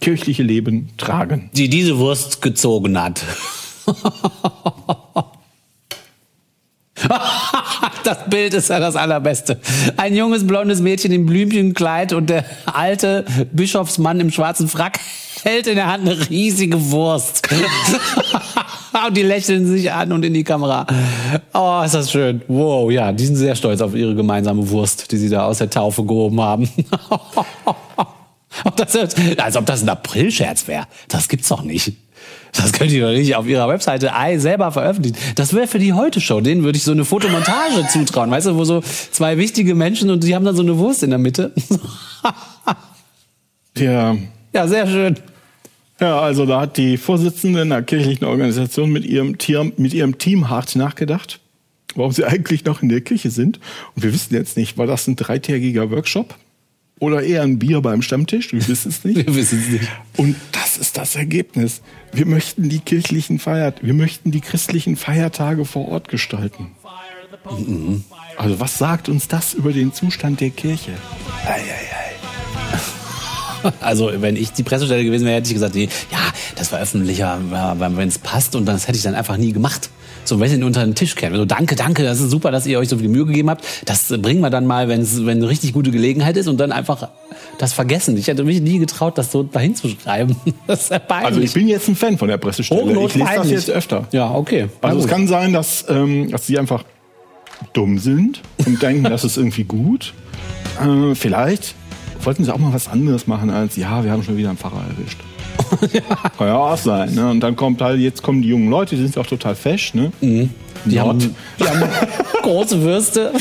kirchliche 0.01 0.43
Leben 0.43 0.89
tragen. 0.97 1.49
die 1.53 1.69
diese 1.69 1.97
Wurst 1.97 2.41
gezogen 2.41 3.01
hat. 3.01 3.21
Das 8.03 8.29
Bild 8.29 8.53
ist 8.53 8.69
ja 8.69 8.79
das 8.79 8.95
allerbeste. 8.95 9.59
Ein 9.97 10.15
junges 10.15 10.45
blondes 10.45 10.79
Mädchen 10.79 11.11
im 11.11 11.25
Blümchenkleid 11.25 12.13
und 12.13 12.29
der 12.29 12.45
alte 12.65 13.25
Bischofsmann 13.51 14.19
im 14.19 14.31
schwarzen 14.31 14.67
Frack 14.67 14.99
hält 15.43 15.67
in 15.67 15.75
der 15.75 15.91
Hand 15.91 16.07
eine 16.07 16.29
riesige 16.29 16.91
Wurst. 16.91 17.47
und 19.07 19.17
die 19.17 19.23
lächeln 19.23 19.65
sich 19.65 19.91
an 19.91 20.11
und 20.11 20.23
in 20.23 20.33
die 20.33 20.43
Kamera. 20.43 20.85
Oh, 21.53 21.81
ist 21.83 21.95
das 21.95 22.11
schön. 22.11 22.41
Wow, 22.47 22.91
ja, 22.91 23.11
die 23.11 23.25
sind 23.25 23.35
sehr 23.35 23.55
stolz 23.55 23.81
auf 23.81 23.95
ihre 23.95 24.15
gemeinsame 24.15 24.67
Wurst, 24.69 25.11
die 25.11 25.17
sie 25.17 25.29
da 25.29 25.45
aus 25.45 25.57
der 25.57 25.69
Taufe 25.69 26.03
gehoben 26.03 26.41
haben. 26.41 26.69
Ob 28.63 28.75
das, 28.77 28.95
als 28.95 29.57
ob 29.57 29.65
das 29.65 29.81
ein 29.83 29.89
Aprilscherz 29.89 30.67
wäre. 30.67 30.87
Das 31.07 31.27
gibt's 31.27 31.49
doch 31.49 31.61
nicht. 31.63 31.93
Das 32.53 32.71
könnt 32.71 32.91
ihr 32.91 33.05
doch 33.05 33.11
nicht 33.11 33.35
auf 33.35 33.45
ihrer 33.47 33.67
Webseite 33.67 34.15
ei 34.15 34.37
selber 34.37 34.71
veröffentlichen. 34.71 35.17
Das 35.35 35.53
wäre 35.53 35.67
für 35.67 35.77
die 35.79 35.91
Heute-Show. 35.91 36.39
Denen 36.39 36.63
würde 36.63 36.77
ich 36.77 36.83
so 36.83 36.91
eine 36.91 37.03
Fotomontage 37.03 37.85
zutrauen. 37.91 38.31
Weißt 38.31 38.47
du, 38.47 38.55
wo 38.55 38.63
so 38.63 38.81
zwei 39.11 39.37
wichtige 39.37 39.75
Menschen 39.75 40.09
und 40.09 40.23
die 40.23 40.33
haben 40.35 40.45
dann 40.45 40.55
so 40.55 40.61
eine 40.61 40.77
Wurst 40.77 41.03
in 41.03 41.09
der 41.09 41.19
Mitte. 41.19 41.51
Ja, 43.77 44.15
Ja, 44.53 44.67
sehr 44.67 44.87
schön. 44.87 45.17
ja, 45.99 46.19
also 46.19 46.45
da 46.45 46.61
hat 46.61 46.77
die 46.77 46.97
Vorsitzende 46.97 47.61
einer 47.61 47.81
kirchlichen 47.81 48.25
Organisation 48.25 48.89
mit 48.89 49.05
ihrem, 49.05 49.37
Tier, 49.37 49.69
mit 49.75 49.93
ihrem 49.93 50.17
Team 50.17 50.49
hart 50.49 50.75
nachgedacht, 50.77 51.41
warum 51.95 52.13
sie 52.13 52.23
eigentlich 52.23 52.63
noch 52.63 52.81
in 52.81 52.87
der 52.89 53.01
Kirche 53.01 53.31
sind. 53.31 53.59
Und 53.95 54.03
wir 54.03 54.13
wissen 54.13 54.33
jetzt 54.33 54.55
nicht, 54.55 54.77
war 54.77 54.87
das 54.87 55.07
ein 55.07 55.17
dreitägiger 55.17 55.91
Workshop 55.91 56.35
oder 56.99 57.23
eher 57.23 57.43
ein 57.43 57.59
Bier 57.59 57.81
beim 57.81 58.01
Stammtisch? 58.01 58.53
Wir 58.53 58.67
wissen 58.67 58.89
es 58.89 59.03
nicht. 59.03 59.15
Wir 59.27 59.35
wissen 59.35 59.59
es 59.59 59.67
nicht. 59.81 59.91
Und 60.17 60.35
das 60.51 60.77
ist 60.77 60.97
das 60.97 61.15
Ergebnis. 61.15 61.81
Wir 62.11 62.25
möchten 62.25 62.69
die 62.69 62.79
kirchlichen 62.79 63.39
Feiert, 63.39 63.83
wir 63.83 63.93
möchten 63.93 64.31
die 64.31 64.41
christlichen 64.41 64.95
Feiertage 64.95 65.65
vor 65.65 65.89
Ort 65.89 66.07
gestalten. 66.07 66.71
Also 68.37 68.59
was 68.59 68.77
sagt 68.77 69.09
uns 69.09 69.27
das 69.27 69.53
über 69.53 69.71
den 69.71 69.93
Zustand 69.93 70.41
der 70.41 70.49
Kirche? 70.49 70.91
Also, 73.81 74.11
wenn 74.21 74.35
ich 74.35 74.51
die 74.51 74.61
Pressestelle 74.61 75.03
gewesen 75.03 75.25
wäre, 75.25 75.37
hätte 75.37 75.47
ich 75.47 75.55
gesagt, 75.55 75.73
nee, 75.73 75.89
ja, 76.11 76.19
das 76.55 76.67
veröffentliche 76.67 77.21
ja, 77.21 77.39
wenn 77.79 78.07
es 78.07 78.19
passt 78.19 78.55
und 78.55 78.65
das 78.67 78.87
hätte 78.87 78.97
ich 78.97 79.03
dann 79.03 79.15
einfach 79.15 79.37
nie 79.37 79.53
gemacht. 79.53 79.89
So, 80.27 80.39
wenn 80.39 80.49
ihr 80.49 80.57
ihn 80.57 80.63
unter 80.63 80.83
den 80.83 80.95
Tisch 80.95 81.15
kennt. 81.15 81.35
So, 81.35 81.45
danke, 81.45 81.75
danke, 81.75 82.03
das 82.03 82.19
ist 82.19 82.31
super, 82.31 82.51
dass 82.51 82.65
ihr 82.65 82.79
euch 82.79 82.89
so 82.89 82.97
viel 82.97 83.09
Mühe 83.09 83.25
gegeben 83.25 83.49
habt. 83.49 83.63
Das 83.85 84.07
bringen 84.07 84.41
wir 84.41 84.49
dann 84.49 84.65
mal, 84.65 84.87
wenn's, 84.87 85.25
wenn 85.25 85.37
eine 85.37 85.49
richtig 85.49 85.73
gute 85.73 85.91
Gelegenheit 85.91 86.35
ist 86.37 86.47
und 86.47 86.57
dann 86.57 86.71
einfach 86.71 87.09
das 87.59 87.73
vergessen. 87.73 88.17
Ich 88.17 88.27
hätte 88.27 88.43
mich 88.43 88.61
nie 88.61 88.79
getraut, 88.79 89.17
das 89.17 89.31
so 89.31 89.43
dahin 89.43 89.75
zu 89.75 89.89
schreiben. 89.89 90.35
Das 90.67 90.83
ist 90.83 90.91
ja 90.91 90.99
peinlich. 90.99 91.27
Also 91.27 91.41
ich 91.41 91.53
bin 91.53 91.67
jetzt 91.67 91.87
ein 91.87 91.95
Fan 91.95 92.17
von 92.17 92.27
der 92.27 92.37
Pressestelle. 92.37 92.81
Ich 92.81 92.87
lese 92.87 92.95
das 93.03 93.13
Hochnotpeinlich. 93.13 93.51
jetzt 93.51 93.69
öfter. 93.69 94.07
Ja, 94.11 94.31
okay. 94.31 94.67
Also 94.81 94.99
es 94.99 95.07
kann 95.07 95.27
sein, 95.27 95.53
dass, 95.53 95.85
ähm, 95.89 96.31
dass 96.31 96.47
sie 96.47 96.57
einfach 96.57 96.83
dumm 97.73 97.99
sind 97.99 98.41
und 98.65 98.81
denken, 98.81 99.03
das 99.03 99.23
ist 99.23 99.37
irgendwie 99.37 99.63
gut. 99.63 100.13
Äh, 100.81 101.13
vielleicht 101.13 101.75
wollten 102.23 102.43
sie 102.43 102.53
auch 102.53 102.57
mal 102.57 102.73
was 102.73 102.87
anderes 102.87 103.27
machen 103.27 103.49
als, 103.49 103.75
ja, 103.75 104.03
wir 104.03 104.11
haben 104.11 104.23
schon 104.23 104.37
wieder 104.37 104.49
einen 104.49 104.57
Pfarrer 104.57 104.83
erwischt. 104.89 105.19
Kann 106.37 106.47
ja 106.47 106.55
auch 106.55 106.77
sein. 106.77 107.13
Ne? 107.13 107.29
Und 107.29 107.39
dann 107.41 107.55
kommt 107.55 107.81
halt, 107.81 107.99
jetzt 107.99 108.21
kommen 108.23 108.41
die 108.41 108.49
jungen 108.49 108.69
Leute, 108.69 108.95
die 108.95 109.03
sind 109.03 109.17
auch 109.17 109.27
total 109.27 109.55
fesch. 109.55 109.93
Ne? 109.93 110.11
Die 110.21 110.49
Nord. 110.95 111.07
haben, 111.07 111.35
die 111.59 111.63
haben 111.63 111.83
große 112.43 112.81
Würste. 112.81 113.31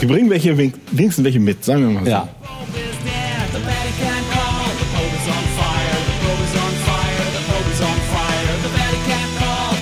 Die 0.00 0.06
bringen 0.06 0.30
welche, 0.30 0.56
wenigstens 0.56 1.24
welche 1.24 1.40
mit, 1.40 1.64
sagen 1.64 1.82
wir 1.82 1.90
mal 1.90 2.04
so. 2.04 2.10
Ja. 2.10 2.28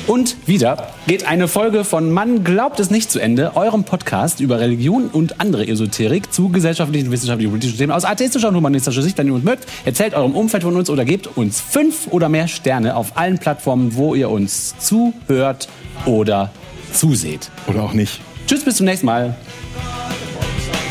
Und 0.07 0.37
wieder 0.47 0.87
geht 1.09 1.27
eine 1.27 1.49
Folge 1.49 1.83
von 1.83 2.13
Man 2.13 2.45
glaubt 2.45 2.79
es 2.79 2.91
nicht 2.91 3.11
zu 3.11 3.19
Ende, 3.19 3.57
eurem 3.57 3.83
Podcast 3.83 4.39
über 4.39 4.61
Religion 4.61 5.09
und 5.09 5.41
andere 5.41 5.67
Esoterik 5.67 6.33
zu 6.33 6.49
gesellschaftlichen, 6.49 7.11
wissenschaftlichen, 7.11 7.51
politischen 7.51 7.77
Themen 7.77 7.93
aus 7.93 8.05
atheistischer 8.05 8.49
und 8.49 8.55
humanistischer 8.55 9.03
Sicht. 9.03 9.19
Wenn 9.19 9.27
ihr 9.27 9.35
uns 9.35 9.45
mögt, 9.45 9.67
erzählt 9.85 10.15
eurem 10.15 10.37
Umfeld 10.37 10.63
von 10.63 10.77
uns 10.77 10.91
oder 10.91 11.05
gebt 11.05 11.37
uns 11.37 11.61
fünf 11.61 12.07
oder 12.13 12.29
mehr 12.29 12.47
Sterne 12.47 12.95
auf 12.95 13.17
allen 13.17 13.39
Plattformen, 13.39 13.97
wo 13.97 14.15
ihr 14.15 14.31
uns 14.31 14.79
zuhört 14.79 15.69
oder 16.05 16.53
zuseht. 16.93 17.51
Oder 17.67 17.83
auch 17.83 17.93
nicht. 17.93 18.21
Tschüss, 18.47 18.65
bis 18.65 18.77
zum 18.77 18.87
nächsten 18.87 19.07
Mal. 19.07 19.35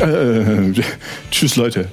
Äh, 0.01 0.73
tschüss, 1.31 1.55
Leute. 1.55 1.87